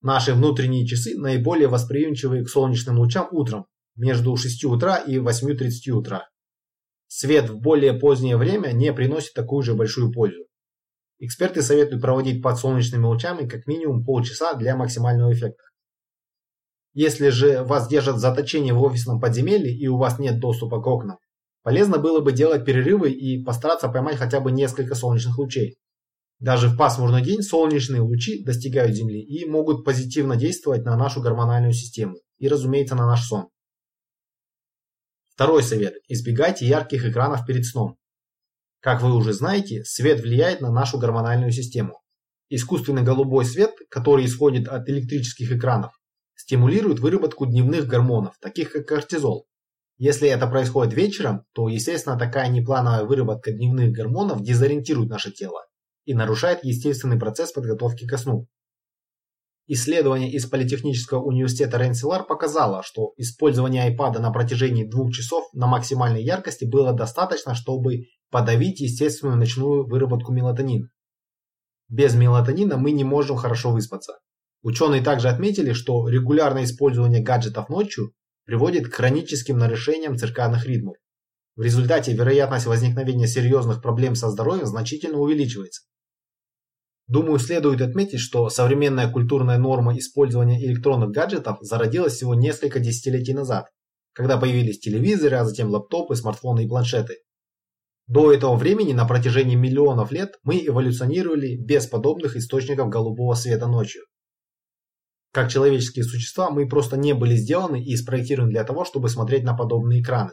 Наши 0.00 0.34
внутренние 0.34 0.86
часы 0.86 1.16
наиболее 1.16 1.66
восприимчивы 1.66 2.44
к 2.44 2.48
солнечным 2.48 2.98
лучам 2.98 3.26
утром, 3.32 3.66
между 3.98 4.34
6 4.36 4.64
утра 4.64 4.96
и 4.96 5.16
8.30 5.16 5.90
утра. 5.90 6.28
Свет 7.08 7.50
в 7.50 7.58
более 7.58 7.94
позднее 7.94 8.36
время 8.36 8.72
не 8.72 8.92
приносит 8.92 9.34
такую 9.34 9.62
же 9.62 9.74
большую 9.74 10.12
пользу. 10.12 10.44
Эксперты 11.18 11.62
советуют 11.62 12.00
проводить 12.00 12.42
под 12.42 12.58
солнечными 12.58 13.04
лучами 13.04 13.48
как 13.48 13.66
минимум 13.66 14.04
полчаса 14.04 14.54
для 14.54 14.76
максимального 14.76 15.32
эффекта. 15.32 15.64
Если 16.94 17.28
же 17.30 17.64
вас 17.64 17.88
держат 17.88 18.18
заточение 18.18 18.72
в 18.72 18.82
офисном 18.82 19.20
подземелье 19.20 19.76
и 19.76 19.88
у 19.88 19.98
вас 19.98 20.18
нет 20.18 20.38
доступа 20.38 20.80
к 20.80 20.86
окнам, 20.86 21.18
полезно 21.62 21.98
было 21.98 22.20
бы 22.20 22.32
делать 22.32 22.64
перерывы 22.64 23.10
и 23.10 23.42
постараться 23.42 23.88
поймать 23.88 24.16
хотя 24.16 24.40
бы 24.40 24.52
несколько 24.52 24.94
солнечных 24.94 25.38
лучей. 25.38 25.76
Даже 26.38 26.68
в 26.68 26.76
пасмурный 26.76 27.22
день 27.22 27.42
солнечные 27.42 28.00
лучи 28.00 28.44
достигают 28.44 28.94
Земли 28.94 29.20
и 29.20 29.44
могут 29.44 29.84
позитивно 29.84 30.36
действовать 30.36 30.84
на 30.84 30.96
нашу 30.96 31.20
гормональную 31.20 31.72
систему 31.72 32.16
и, 32.38 32.48
разумеется, 32.48 32.94
на 32.94 33.06
наш 33.06 33.26
сон. 33.26 33.48
Второй 35.38 35.62
совет. 35.62 35.94
Избегайте 36.08 36.66
ярких 36.66 37.06
экранов 37.06 37.46
перед 37.46 37.64
сном. 37.64 37.96
Как 38.80 39.02
вы 39.02 39.14
уже 39.14 39.32
знаете, 39.32 39.84
свет 39.84 40.20
влияет 40.20 40.60
на 40.60 40.72
нашу 40.72 40.98
гормональную 40.98 41.52
систему. 41.52 42.00
Искусственный 42.48 43.04
голубой 43.04 43.44
свет, 43.44 43.70
который 43.88 44.24
исходит 44.24 44.66
от 44.66 44.88
электрических 44.88 45.52
экранов, 45.52 45.92
стимулирует 46.34 46.98
выработку 46.98 47.46
дневных 47.46 47.86
гормонов, 47.86 48.34
таких 48.40 48.72
как 48.72 48.88
кортизол. 48.88 49.46
Если 49.96 50.28
это 50.28 50.48
происходит 50.48 50.92
вечером, 50.94 51.44
то, 51.52 51.68
естественно, 51.68 52.18
такая 52.18 52.48
неплановая 52.48 53.04
выработка 53.04 53.52
дневных 53.52 53.92
гормонов 53.92 54.42
дезориентирует 54.42 55.08
наше 55.08 55.30
тело 55.30 55.64
и 56.04 56.14
нарушает 56.14 56.64
естественный 56.64 57.16
процесс 57.16 57.52
подготовки 57.52 58.08
ко 58.08 58.18
сну. 58.18 58.48
Исследование 59.70 60.32
из 60.32 60.46
Политехнического 60.46 61.22
университета 61.22 61.76
Ренсилар 61.76 62.24
показало, 62.24 62.82
что 62.82 63.12
использование 63.18 63.94
iPad 63.94 64.18
на 64.18 64.30
протяжении 64.30 64.88
двух 64.88 65.12
часов 65.12 65.44
на 65.52 65.66
максимальной 65.66 66.24
яркости 66.24 66.64
было 66.64 66.94
достаточно, 66.94 67.54
чтобы 67.54 68.06
подавить 68.30 68.80
естественную 68.80 69.36
ночную 69.36 69.86
выработку 69.86 70.32
мелатонина. 70.32 70.88
Без 71.90 72.14
мелатонина 72.14 72.78
мы 72.78 72.92
не 72.92 73.04
можем 73.04 73.36
хорошо 73.36 73.70
выспаться. 73.70 74.14
Ученые 74.62 75.02
также 75.02 75.28
отметили, 75.28 75.74
что 75.74 76.08
регулярное 76.08 76.64
использование 76.64 77.22
гаджетов 77.22 77.68
ночью 77.68 78.14
приводит 78.46 78.88
к 78.88 78.94
хроническим 78.94 79.58
нарушениям 79.58 80.16
циркадных 80.16 80.64
ритмов. 80.64 80.96
В 81.56 81.60
результате 81.60 82.14
вероятность 82.14 82.64
возникновения 82.64 83.26
серьезных 83.26 83.82
проблем 83.82 84.14
со 84.14 84.30
здоровьем 84.30 84.64
значительно 84.64 85.18
увеличивается. 85.18 85.82
Думаю, 87.08 87.38
следует 87.38 87.80
отметить, 87.80 88.20
что 88.20 88.50
современная 88.50 89.10
культурная 89.10 89.56
норма 89.56 89.96
использования 89.96 90.62
электронных 90.62 91.10
гаджетов 91.10 91.56
зародилась 91.62 92.12
всего 92.12 92.34
несколько 92.34 92.80
десятилетий 92.80 93.32
назад, 93.32 93.70
когда 94.12 94.36
появились 94.36 94.78
телевизоры, 94.78 95.36
а 95.36 95.44
затем 95.46 95.70
лаптопы, 95.70 96.16
смартфоны 96.16 96.64
и 96.64 96.68
планшеты. 96.68 97.16
До 98.08 98.30
этого 98.30 98.56
времени 98.56 98.92
на 98.92 99.06
протяжении 99.06 99.54
миллионов 99.54 100.12
лет 100.12 100.38
мы 100.42 100.58
эволюционировали 100.66 101.56
без 101.56 101.86
подобных 101.86 102.36
источников 102.36 102.90
голубого 102.90 103.34
света 103.34 103.66
ночью. 103.66 104.02
Как 105.32 105.50
человеческие 105.50 106.04
существа 106.04 106.50
мы 106.50 106.68
просто 106.68 106.98
не 106.98 107.14
были 107.14 107.36
сделаны 107.36 107.82
и 107.82 107.96
спроектированы 107.96 108.50
для 108.50 108.64
того, 108.64 108.84
чтобы 108.84 109.08
смотреть 109.08 109.44
на 109.44 109.54
подобные 109.54 110.02
экраны. 110.02 110.32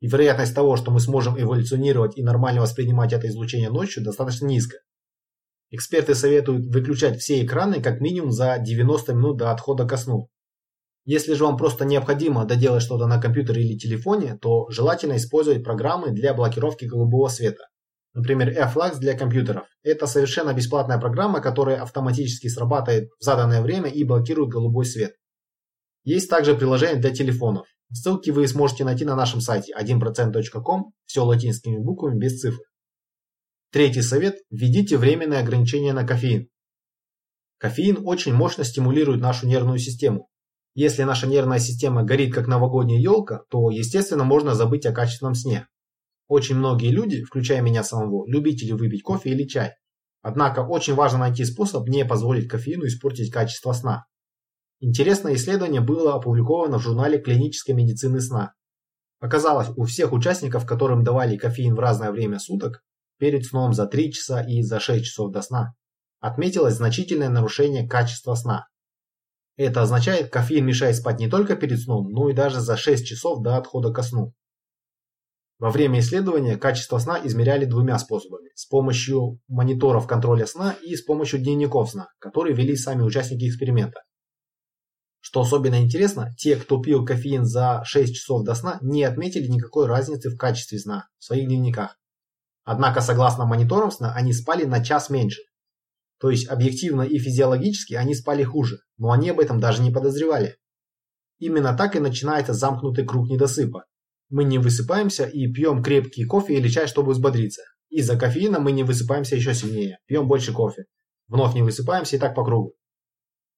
И 0.00 0.08
вероятность 0.08 0.54
того, 0.54 0.76
что 0.76 0.90
мы 0.90 0.98
сможем 1.00 1.40
эволюционировать 1.40 2.16
и 2.16 2.22
нормально 2.22 2.60
воспринимать 2.60 3.12
это 3.12 3.28
излучение 3.28 3.70
ночью, 3.70 4.04
достаточно 4.04 4.46
низкая. 4.46 4.80
Эксперты 5.70 6.14
советуют 6.14 6.66
выключать 6.66 7.18
все 7.18 7.44
экраны 7.44 7.82
как 7.82 8.00
минимум 8.00 8.30
за 8.30 8.58
90 8.58 9.14
минут 9.14 9.36
до 9.38 9.50
отхода 9.50 9.86
ко 9.86 9.96
сну. 9.96 10.28
Если 11.04 11.34
же 11.34 11.44
вам 11.44 11.56
просто 11.56 11.84
необходимо 11.84 12.44
доделать 12.44 12.82
что-то 12.82 13.06
на 13.06 13.20
компьютере 13.20 13.62
или 13.62 13.78
телефоне, 13.78 14.38
то 14.40 14.68
желательно 14.70 15.16
использовать 15.16 15.62
программы 15.62 16.10
для 16.10 16.34
блокировки 16.34 16.84
голубого 16.84 17.28
света. 17.28 17.64
Например, 18.12 18.48
Flax 18.74 18.98
для 18.98 19.16
компьютеров. 19.16 19.66
Это 19.82 20.06
совершенно 20.06 20.52
бесплатная 20.52 20.98
программа, 20.98 21.40
которая 21.40 21.82
автоматически 21.82 22.48
срабатывает 22.48 23.10
в 23.20 23.24
заданное 23.24 23.62
время 23.62 23.90
и 23.90 24.04
блокирует 24.04 24.50
голубой 24.50 24.86
свет. 24.86 25.12
Есть 26.02 26.30
также 26.30 26.54
приложение 26.54 26.96
для 26.96 27.10
телефонов. 27.10 27.66
Ссылки 27.92 28.30
вы 28.30 28.48
сможете 28.48 28.84
найти 28.84 29.04
на 29.04 29.14
нашем 29.14 29.40
сайте 29.40 29.74
1%.com, 29.78 30.92
все 31.04 31.24
латинскими 31.24 31.78
буквами 31.78 32.18
без 32.18 32.40
цифр. 32.40 32.60
Третий 33.76 34.00
совет– 34.00 34.36
введите 34.50 34.96
временное 34.96 35.40
ограничение 35.40 35.92
на 35.92 36.06
кофеин. 36.06 36.48
Кофеин 37.58 37.98
очень 38.06 38.32
мощно 38.32 38.64
стимулирует 38.64 39.20
нашу 39.20 39.46
нервную 39.46 39.78
систему. 39.78 40.30
Если 40.74 41.02
наша 41.02 41.26
нервная 41.26 41.58
система 41.58 42.02
горит 42.02 42.32
как 42.32 42.46
новогодняя 42.46 42.98
елка, 42.98 43.42
то, 43.50 43.70
естественно, 43.70 44.24
можно 44.24 44.54
забыть 44.54 44.86
о 44.86 44.94
качественном 44.94 45.34
сне. 45.34 45.68
Очень 46.26 46.56
многие 46.56 46.88
люди, 46.88 47.22
включая 47.22 47.60
меня 47.60 47.84
самого, 47.84 48.26
любители 48.26 48.72
выпить 48.72 49.02
кофе 49.02 49.32
или 49.32 49.46
чай. 49.46 49.72
Однако 50.22 50.60
очень 50.60 50.94
важно 50.94 51.18
найти 51.18 51.44
способ 51.44 51.86
не 51.86 52.06
позволить 52.06 52.48
кофеину 52.48 52.86
испортить 52.86 53.30
качество 53.30 53.74
сна. 53.74 54.06
Интересное 54.80 55.34
исследование 55.34 55.82
было 55.82 56.14
опубликовано 56.14 56.78
в 56.78 56.82
журнале 56.82 57.18
клинической 57.18 57.74
медицины 57.74 58.22
сна. 58.22 58.54
Оказалось, 59.20 59.68
у 59.76 59.84
всех 59.84 60.14
участников, 60.14 60.64
которым 60.64 61.04
давали 61.04 61.36
кофеин 61.36 61.74
в 61.74 61.78
разное 61.78 62.10
время 62.10 62.38
суток, 62.38 62.82
перед 63.18 63.44
сном 63.44 63.72
за 63.72 63.86
3 63.86 64.12
часа 64.12 64.42
и 64.42 64.62
за 64.62 64.80
6 64.80 65.04
часов 65.04 65.32
до 65.32 65.42
сна, 65.42 65.74
отметилось 66.20 66.74
значительное 66.74 67.28
нарушение 67.28 67.88
качества 67.88 68.34
сна. 68.34 68.66
Это 69.56 69.82
означает, 69.82 70.30
кофеин 70.30 70.66
мешает 70.66 70.96
спать 70.96 71.18
не 71.18 71.28
только 71.28 71.56
перед 71.56 71.80
сном, 71.80 72.10
но 72.10 72.28
и 72.28 72.34
даже 72.34 72.60
за 72.60 72.76
6 72.76 73.06
часов 73.06 73.42
до 73.42 73.56
отхода 73.56 73.92
ко 73.92 74.02
сну. 74.02 74.34
Во 75.58 75.70
время 75.70 76.00
исследования 76.00 76.58
качество 76.58 76.98
сна 76.98 77.18
измеряли 77.24 77.64
двумя 77.64 77.98
способами. 77.98 78.50
С 78.54 78.66
помощью 78.66 79.40
мониторов 79.48 80.06
контроля 80.06 80.46
сна 80.46 80.76
и 80.82 80.94
с 80.94 81.02
помощью 81.02 81.40
дневников 81.40 81.90
сна, 81.90 82.08
которые 82.18 82.54
вели 82.54 82.76
сами 82.76 83.02
участники 83.02 83.48
эксперимента. 83.48 84.00
Что 85.20 85.40
особенно 85.40 85.82
интересно, 85.82 86.34
те, 86.36 86.56
кто 86.56 86.80
пил 86.80 87.06
кофеин 87.06 87.46
за 87.46 87.82
6 87.84 88.14
часов 88.14 88.44
до 88.44 88.54
сна, 88.54 88.78
не 88.82 89.02
отметили 89.02 89.46
никакой 89.48 89.86
разницы 89.86 90.28
в 90.28 90.36
качестве 90.36 90.78
сна 90.78 91.08
в 91.18 91.24
своих 91.24 91.48
дневниках. 91.48 91.98
Однако, 92.66 93.00
согласно 93.00 93.46
мониторам 93.46 93.92
сна, 93.92 94.12
они 94.12 94.32
спали 94.32 94.64
на 94.64 94.84
час 94.84 95.08
меньше. 95.08 95.40
То 96.18 96.30
есть 96.30 96.48
объективно 96.48 97.02
и 97.02 97.16
физиологически 97.18 97.94
они 97.94 98.14
спали 98.14 98.42
хуже, 98.42 98.78
но 98.98 99.12
они 99.12 99.30
об 99.30 99.38
этом 99.38 99.60
даже 99.60 99.82
не 99.82 99.92
подозревали. 99.92 100.56
Именно 101.38 101.76
так 101.76 101.94
и 101.94 102.00
начинается 102.00 102.54
замкнутый 102.54 103.06
круг 103.06 103.28
недосыпа. 103.28 103.84
Мы 104.30 104.42
не 104.42 104.58
высыпаемся 104.58 105.26
и 105.26 105.46
пьем 105.46 105.80
крепкий 105.80 106.24
кофе 106.24 106.54
или 106.54 106.68
чай, 106.68 106.88
чтобы 106.88 107.12
взбодриться. 107.12 107.62
Из-за 107.88 108.18
кофеина 108.18 108.58
мы 108.58 108.72
не 108.72 108.82
высыпаемся 108.82 109.36
еще 109.36 109.54
сильнее, 109.54 109.98
пьем 110.06 110.26
больше 110.26 110.52
кофе. 110.52 110.86
Вновь 111.28 111.54
не 111.54 111.62
высыпаемся 111.62 112.16
и 112.16 112.18
так 112.18 112.34
по 112.34 112.44
кругу. 112.44 112.74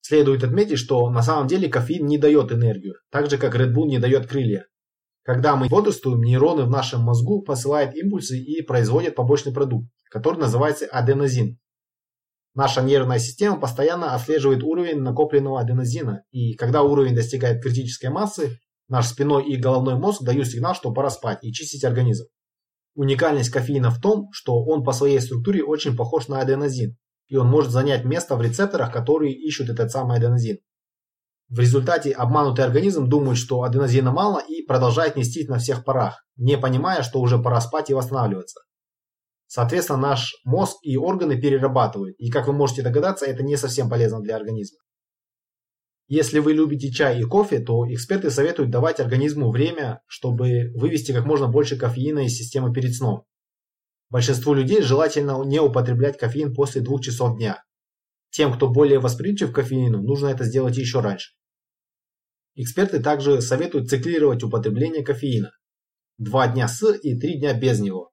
Следует 0.03 0.45
отметить, 0.45 0.79
что 0.79 1.09
на 1.09 1.23
самом 1.23 1.47
деле 1.47 1.71
кофеин 1.71 2.05
не 2.05 2.19
дает 2.19 2.53
энергию, 2.53 2.97
так 3.11 3.31
же 3.31 3.39
как 3.39 3.55
Red 3.55 3.73
Bull 3.73 3.87
не 3.87 3.99
дает 3.99 4.27
крылья. 4.27 4.67
Когда 5.29 5.57
мы 5.57 5.69
бодрствуем, 5.69 6.23
нейроны 6.23 6.63
в 6.63 6.71
нашем 6.71 7.03
мозгу 7.03 7.43
посылают 7.43 7.95
импульсы 7.95 8.39
и 8.39 8.63
производят 8.63 9.15
побочный 9.15 9.53
продукт, 9.53 9.91
который 10.11 10.39
называется 10.39 10.87
аденозин. 10.87 11.59
Наша 12.55 12.81
нервная 12.81 13.19
система 13.19 13.61
постоянно 13.61 14.15
отслеживает 14.15 14.63
уровень 14.63 15.03
накопленного 15.03 15.61
аденозина, 15.61 16.23
и 16.31 16.55
когда 16.55 16.83
уровень 16.83 17.15
достигает 17.15 17.63
критической 17.63 18.09
массы, 18.09 18.59
наш 18.89 19.07
спиной 19.09 19.45
и 19.45 19.59
головной 19.59 19.97
мозг 19.97 20.23
дают 20.23 20.47
сигнал, 20.47 20.75
что 20.75 20.95
пора 20.95 21.11
спать 21.11 21.41
и 21.43 21.53
чистить 21.53 21.85
организм. 21.85 22.25
Уникальность 22.95 23.51
кофеина 23.51 23.91
в 23.91 24.01
том, 24.01 24.29
что 24.33 24.65
он 24.65 24.83
по 24.83 24.93
своей 24.93 25.21
структуре 25.21 25.63
очень 25.63 25.95
похож 25.95 26.29
на 26.29 26.41
аденозин, 26.41 26.97
и 27.27 27.37
он 27.37 27.49
может 27.49 27.71
занять 27.71 28.07
место 28.07 28.35
в 28.35 28.41
рецепторах, 28.41 28.91
которые 28.91 29.35
ищут 29.35 29.69
этот 29.69 29.91
самый 29.91 30.17
аденозин. 30.17 30.57
В 31.49 31.61
результате 31.61 32.13
обманутый 32.13 32.65
организм 32.65 33.09
думает, 33.09 33.39
что 33.39 33.63
аденозина 33.63 34.13
мало 34.13 34.39
и 34.39 34.63
продолжает 34.67 35.17
нестись 35.17 35.49
на 35.49 35.59
всех 35.59 35.83
парах, 35.83 36.23
не 36.37 36.59
понимая, 36.59 37.03
что 37.03 37.21
уже 37.21 37.39
пора 37.39 37.61
спать 37.63 37.89
и 37.89 37.95
восстанавливаться. 37.95 38.61
Соответственно, 39.47 39.99
наш 39.99 40.35
мозг 40.45 40.77
и 40.83 40.99
органы 40.99 41.41
перерабатывают, 41.41 42.17
и 42.19 42.31
как 42.31 42.47
вы 42.49 42.53
можете 42.53 42.83
догадаться, 42.83 43.25
это 43.25 43.43
не 43.43 43.57
совсем 43.57 43.89
полезно 43.89 44.21
для 44.21 44.37
организма. 44.37 44.79
Если 46.07 46.39
вы 46.39 46.53
любите 46.53 46.91
чай 46.91 47.21
и 47.21 47.25
кофе, 47.25 47.61
то 47.61 47.91
эксперты 47.91 48.31
советуют 48.31 48.71
давать 48.71 49.01
организму 49.01 49.51
время, 49.51 50.03
чтобы 50.07 50.71
вывести 50.75 51.13
как 51.13 51.25
можно 51.25 51.49
больше 51.49 51.79
кофеина 51.79 52.27
из 52.27 52.37
системы 52.37 52.75
перед 52.75 52.95
сном. 52.95 53.25
Большинству 54.11 54.53
людей 54.53 54.83
желательно 54.83 55.43
не 55.45 55.61
употреблять 55.61 56.19
кофеин 56.19 56.55
после 56.55 56.83
двух 56.83 57.01
часов 57.03 57.37
дня. 57.37 57.63
Тем, 58.31 58.53
кто 58.55 58.69
более 58.69 59.01
восприимчив 59.01 59.51
к 59.51 59.55
кофеину, 59.55 60.03
нужно 60.03 60.29
это 60.29 60.45
сделать 60.45 60.77
еще 60.77 61.01
раньше. 61.01 61.38
Эксперты 62.61 62.99
также 62.99 63.41
советуют 63.41 63.89
циклировать 63.89 64.43
употребление 64.43 65.05
кофеина. 65.05 65.53
Два 66.19 66.49
дня 66.49 66.67
с 66.67 66.91
и 66.91 67.17
три 67.17 67.39
дня 67.39 67.55
без 67.55 67.79
него. 67.79 68.11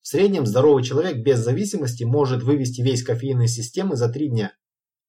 В 0.00 0.08
среднем 0.08 0.46
здоровый 0.46 0.82
человек 0.82 1.24
без 1.24 1.38
зависимости 1.38 2.02
может 2.02 2.42
вывести 2.42 2.80
весь 2.80 3.04
кофеин 3.04 3.42
из 3.42 3.54
системы 3.54 3.94
за 3.94 4.08
три 4.08 4.30
дня. 4.30 4.52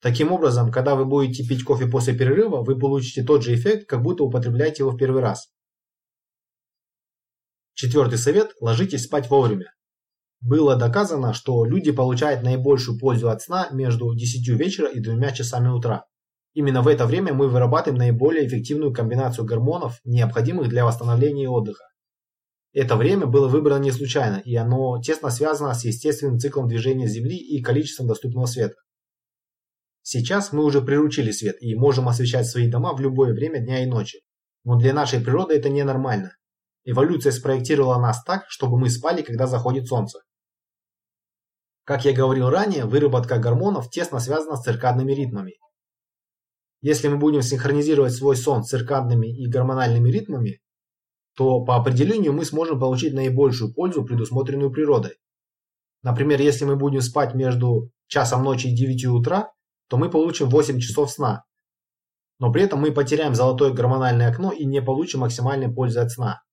Таким 0.02 0.32
образом, 0.32 0.72
когда 0.72 0.94
вы 0.94 1.06
будете 1.06 1.44
пить 1.44 1.64
кофе 1.64 1.88
после 1.88 2.16
перерыва, 2.16 2.64
вы 2.64 2.78
получите 2.78 3.24
тот 3.24 3.42
же 3.42 3.56
эффект, 3.56 3.90
как 3.90 4.04
будто 4.04 4.24
употребляете 4.24 4.84
его 4.84 4.92
в 4.92 4.98
первый 4.98 5.24
раз. 5.24 5.52
Четвертый 7.74 8.20
совет– 8.20 8.52
ложитесь 8.62 9.06
спать 9.06 9.32
вовремя. 9.32 9.74
Было 10.42 10.76
доказано, 10.76 11.34
что 11.34 11.66
люди 11.66 11.92
получают 11.92 12.44
наибольшую 12.44 13.00
пользу 13.00 13.32
от 13.32 13.42
сна 13.42 13.68
между 13.72 14.14
10 14.14 14.48
вечера 14.60 14.88
и 14.88 15.00
2 15.00 15.32
часами 15.32 15.70
утра. 15.70 16.06
Именно 16.56 16.82
в 16.82 16.88
это 16.88 17.06
время 17.06 17.34
мы 17.34 17.50
вырабатываем 17.50 18.00
наиболее 18.00 18.48
эффективную 18.48 18.94
комбинацию 18.94 19.46
гормонов, 19.46 20.00
необходимых 20.06 20.70
для 20.70 20.86
восстановления 20.86 21.44
и 21.44 21.48
отдыха. 21.48 21.84
Это 22.72 22.96
время 22.96 23.26
было 23.26 23.50
выбрано 23.50 23.84
не 23.84 23.92
случайно, 23.92 24.38
и 24.38 24.56
оно 24.56 25.02
тесно 25.02 25.32
связано 25.32 25.74
с 25.74 25.84
естественным 25.84 26.40
циклом 26.40 26.70
движения 26.70 27.08
Земли 27.08 27.36
и 27.38 27.62
количеством 27.62 28.08
доступного 28.08 28.46
света. 28.46 28.76
Сейчас 30.02 30.54
мы 30.54 30.64
уже 30.64 30.82
приручили 30.82 31.32
свет 31.32 31.58
и 31.60 31.76
можем 31.76 32.08
освещать 32.08 32.48
свои 32.48 32.70
дома 32.70 32.94
в 32.94 33.02
любое 33.02 33.34
время 33.34 33.60
дня 33.60 33.84
и 33.84 33.86
ночи. 33.86 34.22
Но 34.64 34.78
для 34.78 34.94
нашей 34.94 35.20
природы 35.20 35.56
это 35.56 35.68
ненормально. 35.68 36.38
Эволюция 36.86 37.34
спроектировала 37.34 38.00
нас 38.00 38.24
так, 38.24 38.46
чтобы 38.48 38.80
мы 38.80 38.90
спали, 38.90 39.24
когда 39.24 39.46
заходит 39.46 39.88
солнце. 39.88 40.20
Как 41.84 42.06
я 42.06 42.14
говорил 42.14 42.50
ранее, 42.50 42.86
выработка 42.86 43.40
гормонов 43.40 43.90
тесно 43.90 44.20
связана 44.20 44.56
с 44.56 44.64
циркадными 44.64 45.12
ритмами. 45.12 45.56
Если 46.86 47.08
мы 47.08 47.18
будем 47.18 47.42
синхронизировать 47.42 48.14
свой 48.14 48.36
сон 48.36 48.64
с 48.64 48.70
циркадными 48.70 49.26
и 49.26 49.50
гормональными 49.50 50.08
ритмами, 50.12 50.62
то 51.36 51.66
по 51.66 51.78
определению 51.78 52.32
мы 52.34 52.46
сможем 52.46 52.80
получить 52.80 53.16
наибольшую 53.16 53.74
пользу, 53.74 54.06
предусмотренную 54.06 54.70
природой. 54.70 55.18
Например, 56.04 56.40
если 56.40 56.64
мы 56.64 56.76
будем 56.76 57.02
спать 57.02 57.34
между 57.34 57.90
часом 58.06 58.44
ночи 58.44 58.68
и 58.68 58.76
9 58.76 59.06
утра, 59.06 59.52
то 59.90 59.98
мы 59.98 60.12
получим 60.12 60.48
8 60.48 60.80
часов 60.80 61.10
сна. 61.10 61.44
Но 62.38 62.52
при 62.52 62.62
этом 62.62 62.82
мы 62.82 62.92
потеряем 62.92 63.34
золотое 63.34 63.74
гормональное 63.74 64.30
окно 64.30 64.52
и 64.52 64.64
не 64.64 64.80
получим 64.80 65.22
максимальной 65.22 65.74
пользы 65.74 66.02
от 66.02 66.12
сна. 66.12 66.44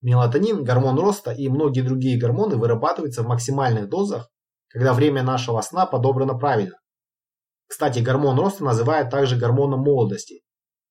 Мелатонин, 0.00 0.64
гормон 0.64 0.98
роста 0.98 1.30
и 1.30 1.46
многие 1.50 1.82
другие 1.82 2.18
гормоны 2.18 2.56
вырабатываются 2.56 3.22
в 3.22 3.28
максимальных 3.28 3.90
дозах, 3.90 4.30
когда 4.68 4.94
время 4.94 5.22
нашего 5.22 5.60
сна 5.60 5.84
подобрано 5.84 6.38
правильно. 6.38 6.78
Кстати, 7.68 8.00
гормон 8.00 8.38
роста 8.38 8.64
называют 8.64 9.10
также 9.10 9.36
гормоном 9.36 9.80
молодости. 9.80 10.42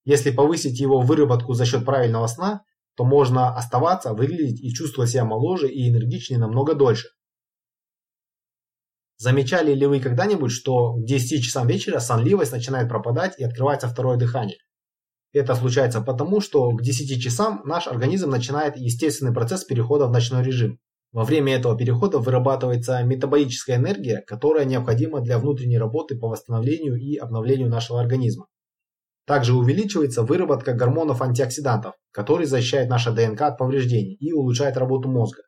Если 0.05 0.31
повысить 0.31 0.79
его 0.79 1.01
выработку 1.01 1.53
за 1.53 1.65
счет 1.65 1.83
правильного 1.83 2.27
сна, 2.27 2.61
то 2.95 3.03
можно 3.03 3.55
оставаться, 3.55 4.13
выглядеть 4.13 4.61
и 4.61 4.73
чувствовать 4.73 5.09
себя 5.09 5.25
моложе 5.25 5.69
и 5.69 5.89
энергичнее 5.89 6.39
намного 6.39 6.75
дольше. 6.75 7.09
Замечали 9.17 9.73
ли 9.73 9.87
вы 9.87 9.99
когда-нибудь, 9.99 10.51
что 10.51 10.93
к 10.93 11.03
10 11.03 11.43
часам 11.43 11.67
вечера 11.67 11.99
сонливость 11.99 12.51
начинает 12.51 12.87
пропадать 12.87 13.37
и 13.39 13.43
открывается 13.43 13.87
второе 13.87 14.17
дыхание? 14.17 14.57
Это 15.33 15.55
случается 15.55 16.01
потому, 16.01 16.39
что 16.39 16.69
к 16.71 16.81
10 16.81 17.21
часам 17.21 17.61
наш 17.65 17.87
организм 17.87 18.29
начинает 18.29 18.77
естественный 18.77 19.33
процесс 19.33 19.63
перехода 19.63 20.07
в 20.07 20.11
ночной 20.11 20.43
режим. 20.43 20.79
Во 21.17 21.23
время 21.23 21.55
этого 21.55 21.75
перехода 21.75 22.19
вырабатывается 22.19 23.01
метаболическая 23.01 23.77
энергия, 23.77 24.21
которая 24.27 24.65
необходима 24.65 25.19
для 25.19 25.39
внутренней 25.39 25.79
работы 25.79 26.15
по 26.15 26.27
восстановлению 26.27 26.95
и 26.95 27.15
обновлению 27.15 27.69
нашего 27.69 27.99
организма. 27.99 28.45
Также 29.25 29.55
увеличивается 29.55 30.21
выработка 30.21 30.73
гормонов 30.73 31.23
антиоксидантов, 31.23 31.95
которые 32.11 32.45
защищают 32.45 32.87
наше 32.91 33.09
ДНК 33.09 33.41
от 33.41 33.57
повреждений 33.57 34.13
и 34.13 34.31
улучшают 34.31 34.77
работу 34.77 35.09
мозга. 35.09 35.41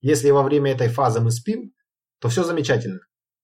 Если 0.00 0.30
во 0.30 0.44
время 0.44 0.70
этой 0.70 0.86
фазы 0.86 1.18
мы 1.18 1.32
спим, 1.32 1.72
то 2.20 2.28
все 2.28 2.44
замечательно. 2.44 3.00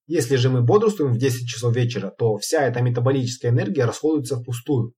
Если 0.06 0.36
же 0.36 0.50
мы 0.50 0.62
бодрствуем 0.62 1.12
в 1.12 1.18
10 1.18 1.48
часов 1.48 1.74
вечера, 1.74 2.14
то 2.16 2.36
вся 2.36 2.62
эта 2.62 2.80
метаболическая 2.80 3.50
энергия 3.50 3.86
расходуется 3.86 4.36
впустую. 4.36 4.94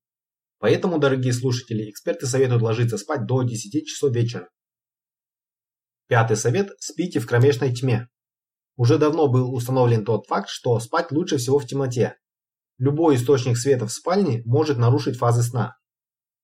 Поэтому, 0.59 0.99
дорогие 0.99 1.33
слушатели, 1.33 1.89
эксперты 1.89 2.27
советуют 2.27 2.61
ложиться 2.61 2.99
спать 2.99 3.25
до 3.25 3.43
10 3.43 3.87
часов 3.87 4.15
вечера. 4.15 4.49
Пятый 6.13 6.37
совет– 6.37 6.69
спите 6.79 7.21
в 7.21 7.27
кромешной 7.27 7.73
тьме. 7.73 8.07
Уже 8.77 8.99
давно 8.99 9.29
был 9.29 9.55
установлен 9.55 10.05
тот 10.05 10.27
факт, 10.27 10.51
что 10.51 10.79
спать 10.79 11.11
лучше 11.11 11.39
всего 11.39 11.59
в 11.59 11.65
темноте. 11.65 12.17
Любой 12.77 13.17
источник 13.17 13.57
света 13.57 13.87
в 13.87 13.93
спальне 13.93 14.43
может 14.45 14.77
нарушить 14.77 15.17
фазы 15.17 15.43
сна. 15.43 15.79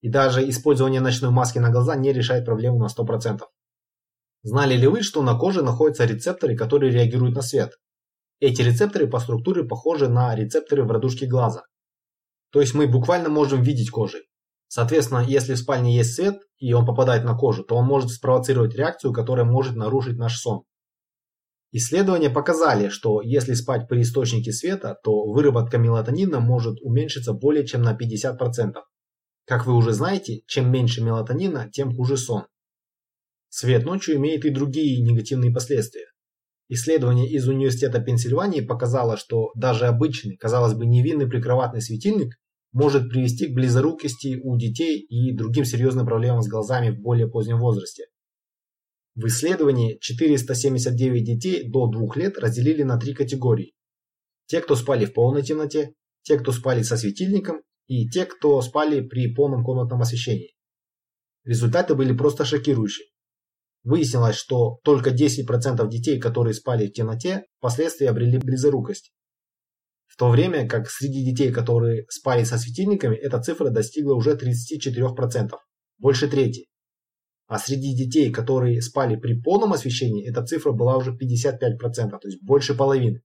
И 0.00 0.08
даже 0.08 0.48
использование 0.48 1.02
ночной 1.02 1.30
маски 1.32 1.58
на 1.58 1.68
глаза 1.68 1.96
не 1.96 2.14
решает 2.14 2.46
проблему 2.46 2.78
на 2.78 2.86
100%. 2.86 3.42
Знали 4.42 4.74
ли 4.74 4.86
вы, 4.86 5.02
что 5.02 5.20
на 5.20 5.38
коже 5.38 5.62
находятся 5.62 6.06
рецепторы, 6.06 6.56
которые 6.56 6.90
реагируют 6.90 7.34
на 7.34 7.42
свет? 7.42 7.72
Эти 8.40 8.62
рецепторы 8.62 9.06
по 9.06 9.20
структуре 9.20 9.64
похожи 9.64 10.08
на 10.08 10.34
рецепторы 10.34 10.82
в 10.84 10.90
радужке 10.90 11.26
глаза. 11.26 11.64
То 12.52 12.62
есть 12.62 12.72
мы 12.72 12.86
буквально 12.86 13.28
можем 13.28 13.60
видеть 13.60 13.90
кожей. 13.90 14.30
Соответственно, 14.68 15.24
если 15.26 15.54
в 15.54 15.58
спальне 15.58 15.96
есть 15.96 16.14
свет 16.14 16.36
и 16.58 16.72
он 16.74 16.84
попадает 16.84 17.24
на 17.24 17.34
кожу, 17.34 17.64
то 17.64 17.74
он 17.74 17.86
может 17.86 18.10
спровоцировать 18.10 18.74
реакцию, 18.74 19.12
которая 19.12 19.46
может 19.46 19.76
нарушить 19.76 20.18
наш 20.18 20.38
сон. 20.38 20.64
Исследования 21.72 22.30
показали, 22.30 22.88
что 22.88 23.20
если 23.20 23.54
спать 23.54 23.88
при 23.88 24.02
источнике 24.02 24.52
света, 24.52 24.96
то 25.02 25.24
выработка 25.26 25.78
мелатонина 25.78 26.40
может 26.40 26.80
уменьшиться 26.82 27.32
более 27.32 27.66
чем 27.66 27.82
на 27.82 27.96
50%. 27.96 28.74
Как 29.46 29.66
вы 29.66 29.74
уже 29.74 29.92
знаете, 29.92 30.42
чем 30.46 30.70
меньше 30.70 31.02
мелатонина, 31.02 31.70
тем 31.70 31.94
хуже 31.94 32.16
сон. 32.16 32.44
Свет 33.48 33.84
ночью 33.84 34.16
имеет 34.16 34.44
и 34.44 34.50
другие 34.50 35.02
негативные 35.02 35.52
последствия. 35.52 36.06
Исследование 36.68 37.30
из 37.30 37.48
Университета 37.48 38.00
Пенсильвании 38.00 38.60
показало, 38.60 39.16
что 39.16 39.50
даже 39.54 39.86
обычный, 39.86 40.36
казалось 40.36 40.74
бы, 40.74 40.84
невинный 40.84 41.26
прикроватный 41.26 41.80
светильник 41.80 42.34
может 42.72 43.08
привести 43.08 43.46
к 43.46 43.54
близорукости 43.54 44.40
у 44.42 44.56
детей 44.56 45.00
и 45.00 45.34
другим 45.34 45.64
серьезным 45.64 46.06
проблемам 46.06 46.42
с 46.42 46.48
глазами 46.48 46.90
в 46.90 47.00
более 47.00 47.28
позднем 47.28 47.58
возрасте. 47.58 48.04
В 49.14 49.26
исследовании 49.26 49.98
479 50.00 51.24
детей 51.24 51.68
до 51.68 51.88
2 51.88 52.14
лет 52.16 52.38
разделили 52.38 52.82
на 52.82 52.98
три 52.98 53.14
категории. 53.14 53.74
Те, 54.46 54.60
кто 54.60 54.76
спали 54.76 55.06
в 55.06 55.12
полной 55.12 55.42
темноте, 55.42 55.94
те, 56.22 56.38
кто 56.38 56.52
спали 56.52 56.82
со 56.82 56.96
светильником 56.96 57.62
и 57.86 58.08
те, 58.08 58.26
кто 58.26 58.60
спали 58.62 59.00
при 59.00 59.34
полном 59.34 59.64
комнатном 59.64 60.02
освещении. 60.02 60.54
Результаты 61.44 61.94
были 61.94 62.16
просто 62.16 62.44
шокирующие. 62.44 63.08
Выяснилось, 63.82 64.36
что 64.36 64.78
только 64.84 65.10
10% 65.10 65.88
детей, 65.88 66.20
которые 66.20 66.54
спали 66.54 66.86
в 66.86 66.92
темноте, 66.92 67.46
впоследствии 67.58 68.06
обрели 68.06 68.38
близорукость. 68.38 69.12
В 70.08 70.16
то 70.16 70.30
время 70.30 70.66
как 70.66 70.90
среди 70.90 71.24
детей, 71.24 71.52
которые 71.52 72.06
спали 72.08 72.42
со 72.42 72.58
светильниками, 72.58 73.14
эта 73.14 73.40
цифра 73.40 73.70
достигла 73.70 74.14
уже 74.14 74.34
34%, 74.34 75.50
больше 75.98 76.28
трети. 76.28 76.66
А 77.46 77.58
среди 77.58 77.94
детей, 77.94 78.32
которые 78.32 78.82
спали 78.82 79.16
при 79.16 79.40
полном 79.40 79.72
освещении, 79.72 80.28
эта 80.28 80.44
цифра 80.44 80.72
была 80.72 80.96
уже 80.96 81.12
55%, 81.12 82.10
то 82.10 82.28
есть 82.28 82.42
больше 82.42 82.74
половины. 82.74 83.22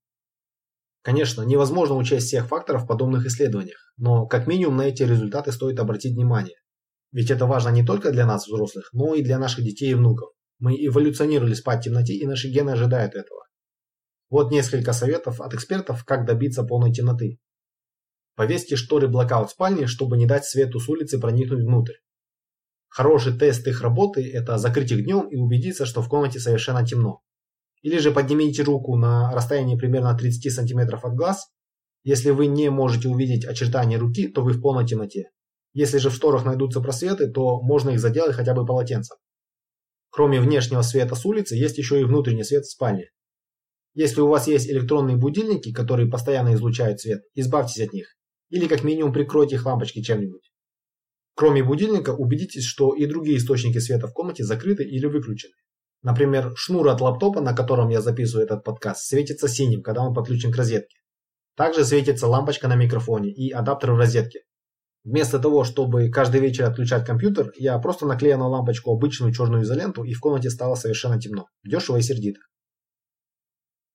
Конечно, 1.02 1.42
невозможно 1.42 1.96
учесть 1.96 2.28
всех 2.28 2.48
факторов 2.48 2.84
в 2.84 2.88
подобных 2.88 3.26
исследованиях, 3.26 3.94
но 3.98 4.26
как 4.26 4.48
минимум 4.48 4.78
на 4.78 4.84
эти 4.84 5.04
результаты 5.04 5.52
стоит 5.52 5.80
обратить 5.80 6.16
внимание. 6.16 6.56
Ведь 7.12 7.30
это 7.30 7.46
важно 7.46 7.70
не 7.70 7.84
только 7.84 8.12
для 8.12 8.26
нас, 8.26 8.48
взрослых, 8.48 8.90
но 8.94 9.14
и 9.14 9.22
для 9.22 9.38
наших 9.38 9.64
детей 9.64 9.92
и 9.92 9.96
внуков. 9.96 10.30
Мы 10.60 10.76
эволюционировали 10.76 11.54
спать 11.54 11.82
в 11.82 11.84
темноте, 11.84 12.14
и 12.14 12.26
наши 12.26 12.50
гены 12.50 12.72
ожидают 12.72 13.16
этого. 13.16 13.43
Вот 14.34 14.50
несколько 14.50 14.94
советов 14.94 15.40
от 15.42 15.54
экспертов, 15.54 16.04
как 16.06 16.26
добиться 16.26 16.64
полной 16.64 16.92
темноты. 16.92 17.38
Повесьте 18.36 18.76
шторы 18.76 19.08
блокаут 19.08 19.50
в 19.50 19.52
спальне, 19.52 19.86
чтобы 19.86 20.18
не 20.18 20.26
дать 20.26 20.44
свету 20.44 20.80
с 20.80 20.90
улицы 20.90 21.20
проникнуть 21.20 21.64
внутрь. 21.64 21.98
Хороший 22.90 23.38
тест 23.38 23.68
их 23.68 23.82
работы– 23.84 24.28
это 24.34 24.58
закрыть 24.58 24.92
их 24.92 25.04
днем 25.04 25.30
и 25.30 25.36
убедиться, 25.36 25.86
что 25.86 26.02
в 26.02 26.10
комнате 26.10 26.40
совершенно 26.40 26.84
темно. 26.84 27.22
Или 27.84 28.00
же 28.00 28.10
поднимите 28.10 28.64
руку 28.64 28.96
на 28.96 29.32
расстоянии 29.34 29.78
примерно 29.78 30.18
30 30.18 30.52
см 30.52 31.00
от 31.04 31.14
глаз. 31.14 31.52
Если 32.04 32.32
вы 32.32 32.48
не 32.48 32.72
можете 32.72 33.10
увидеть 33.10 33.46
очертания 33.46 34.00
руки, 34.00 34.28
то 34.30 34.42
вы 34.42 34.54
в 34.54 34.62
полной 34.62 34.88
темноте. 34.88 35.30
Если 35.74 36.00
же 36.00 36.10
в 36.10 36.16
шторах 36.16 36.44
найдутся 36.44 36.82
просветы, 36.82 37.28
то 37.28 37.62
можно 37.62 37.92
их 37.92 38.00
заделать 38.00 38.36
хотя 38.36 38.56
бы 38.56 38.66
полотенцем. 38.66 39.16
Кроме 40.10 40.40
внешнего 40.40 40.82
света 40.82 41.14
с 41.14 41.24
улицы, 41.24 41.56
есть 41.56 41.78
еще 41.78 42.02
и 42.02 42.04
внутренний 42.04 42.44
свет 42.44 42.64
в 42.64 42.72
спальне. 42.72 43.12
Если 43.94 44.22
у 44.22 44.28
вас 44.28 44.48
есть 44.48 44.70
электронные 44.70 45.18
будильники, 45.18 45.72
которые 45.72 46.10
постоянно 46.10 46.56
излучают 46.56 47.00
свет, 47.00 47.24
избавьтесь 47.36 47.82
от 47.82 47.94
них. 47.94 48.16
Или 48.50 48.68
как 48.68 48.84
минимум 48.84 49.14
прикройте 49.14 49.56
их 49.56 49.66
лампочки 49.66 50.02
чем-нибудь. 50.02 50.52
Кроме 51.36 51.64
будильника, 51.64 52.12
убедитесь, 52.12 52.66
что 52.66 52.94
и 52.94 53.06
другие 53.06 53.38
источники 53.38 53.80
света 53.80 54.08
в 54.08 54.14
комнате 54.14 54.44
закрыты 54.44 54.84
или 54.84 55.06
выключены. 55.06 55.54
Например, 56.02 56.54
шнур 56.56 56.88
от 56.90 57.02
лаптопа, 57.02 57.40
на 57.42 57.54
котором 57.54 57.90
я 57.90 58.02
записываю 58.02 58.46
этот 58.46 58.64
подкаст, 58.64 59.06
светится 59.06 59.48
синим, 59.48 59.82
когда 59.82 60.02
он 60.02 60.14
подключен 60.14 60.52
к 60.52 60.56
розетке. 60.58 60.98
Также 61.56 61.86
светится 61.86 62.28
лампочка 62.28 62.68
на 62.68 62.76
микрофоне 62.76 63.32
и 63.32 63.52
адаптер 63.52 63.94
в 63.94 63.98
розетке. 63.98 64.42
Вместо 65.04 65.38
того, 65.38 65.64
чтобы 65.64 66.10
каждый 66.10 66.42
вечер 66.42 66.66
отключать 66.66 67.06
компьютер, 67.06 67.52
я 67.58 67.78
просто 67.78 68.06
наклеил 68.06 68.40
на 68.40 68.48
лампочку 68.48 68.92
обычную 68.92 69.34
черную 69.34 69.64
изоленту 69.64 70.04
и 70.04 70.14
в 70.14 70.20
комнате 70.20 70.50
стало 70.50 70.76
совершенно 70.76 71.20
темно, 71.20 71.48
дешево 71.64 71.98
и 71.98 72.02
сердито. 72.02 72.40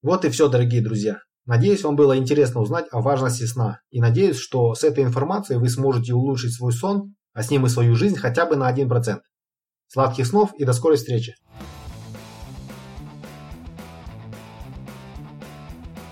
Вот 0.00 0.24
и 0.24 0.30
все, 0.30 0.48
дорогие 0.48 0.80
друзья. 0.80 1.18
Надеюсь, 1.44 1.82
вам 1.82 1.96
было 1.96 2.16
интересно 2.16 2.60
узнать 2.60 2.86
о 2.92 3.00
важности 3.00 3.42
сна. 3.44 3.80
И 3.90 4.00
надеюсь, 4.00 4.36
что 4.36 4.74
с 4.74 4.84
этой 4.84 5.02
информацией 5.02 5.58
вы 5.58 5.68
сможете 5.68 6.14
улучшить 6.14 6.54
свой 6.54 6.72
сон, 6.72 7.14
а 7.32 7.42
с 7.42 7.50
ним 7.50 7.66
и 7.66 7.68
свою 7.68 7.96
жизнь 7.96 8.14
хотя 8.14 8.46
бы 8.46 8.54
на 8.54 8.72
1%. 8.72 9.18
Сладких 9.88 10.26
снов 10.26 10.52
и 10.56 10.64
до 10.64 10.72
скорой 10.72 10.98
встречи! 10.98 11.34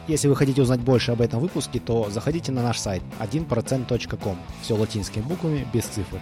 Если 0.08 0.26
вы 0.26 0.34
хотите 0.34 0.62
узнать 0.62 0.80
больше 0.80 1.12
об 1.12 1.20
этом 1.20 1.38
выпуске, 1.38 1.78
то 1.78 2.10
заходите 2.10 2.50
на 2.50 2.62
наш 2.62 2.78
сайт 2.78 3.02
1%.com. 3.20 4.38
Все 4.62 4.74
латинскими 4.74 5.22
буквами, 5.22 5.66
без 5.72 5.84
цифр. 5.84 6.20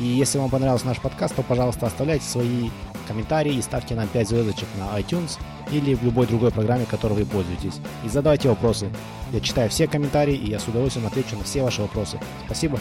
И 0.00 0.04
если 0.04 0.38
вам 0.38 0.50
понравился 0.50 0.86
наш 0.86 1.00
подкаст, 1.00 1.36
то, 1.36 1.42
пожалуйста, 1.42 1.86
оставляйте 1.86 2.24
свои 2.24 2.70
комментарии 3.04 3.54
и 3.54 3.62
ставьте 3.62 3.94
нам 3.94 4.08
5 4.08 4.28
звездочек 4.28 4.68
на 4.78 4.98
iTunes 4.98 5.38
или 5.70 5.94
в 5.94 6.02
любой 6.02 6.26
другой 6.26 6.50
программе, 6.50 6.86
которой 6.86 7.14
вы 7.14 7.26
пользуетесь. 7.26 7.80
И 8.04 8.08
задавайте 8.08 8.48
вопросы. 8.48 8.90
Я 9.32 9.40
читаю 9.40 9.70
все 9.70 9.86
комментарии, 9.86 10.34
и 10.34 10.50
я 10.50 10.58
с 10.58 10.68
удовольствием 10.68 11.06
отвечу 11.06 11.36
на 11.36 11.44
все 11.44 11.62
ваши 11.62 11.82
вопросы. 11.82 12.18
Спасибо. 12.46 12.78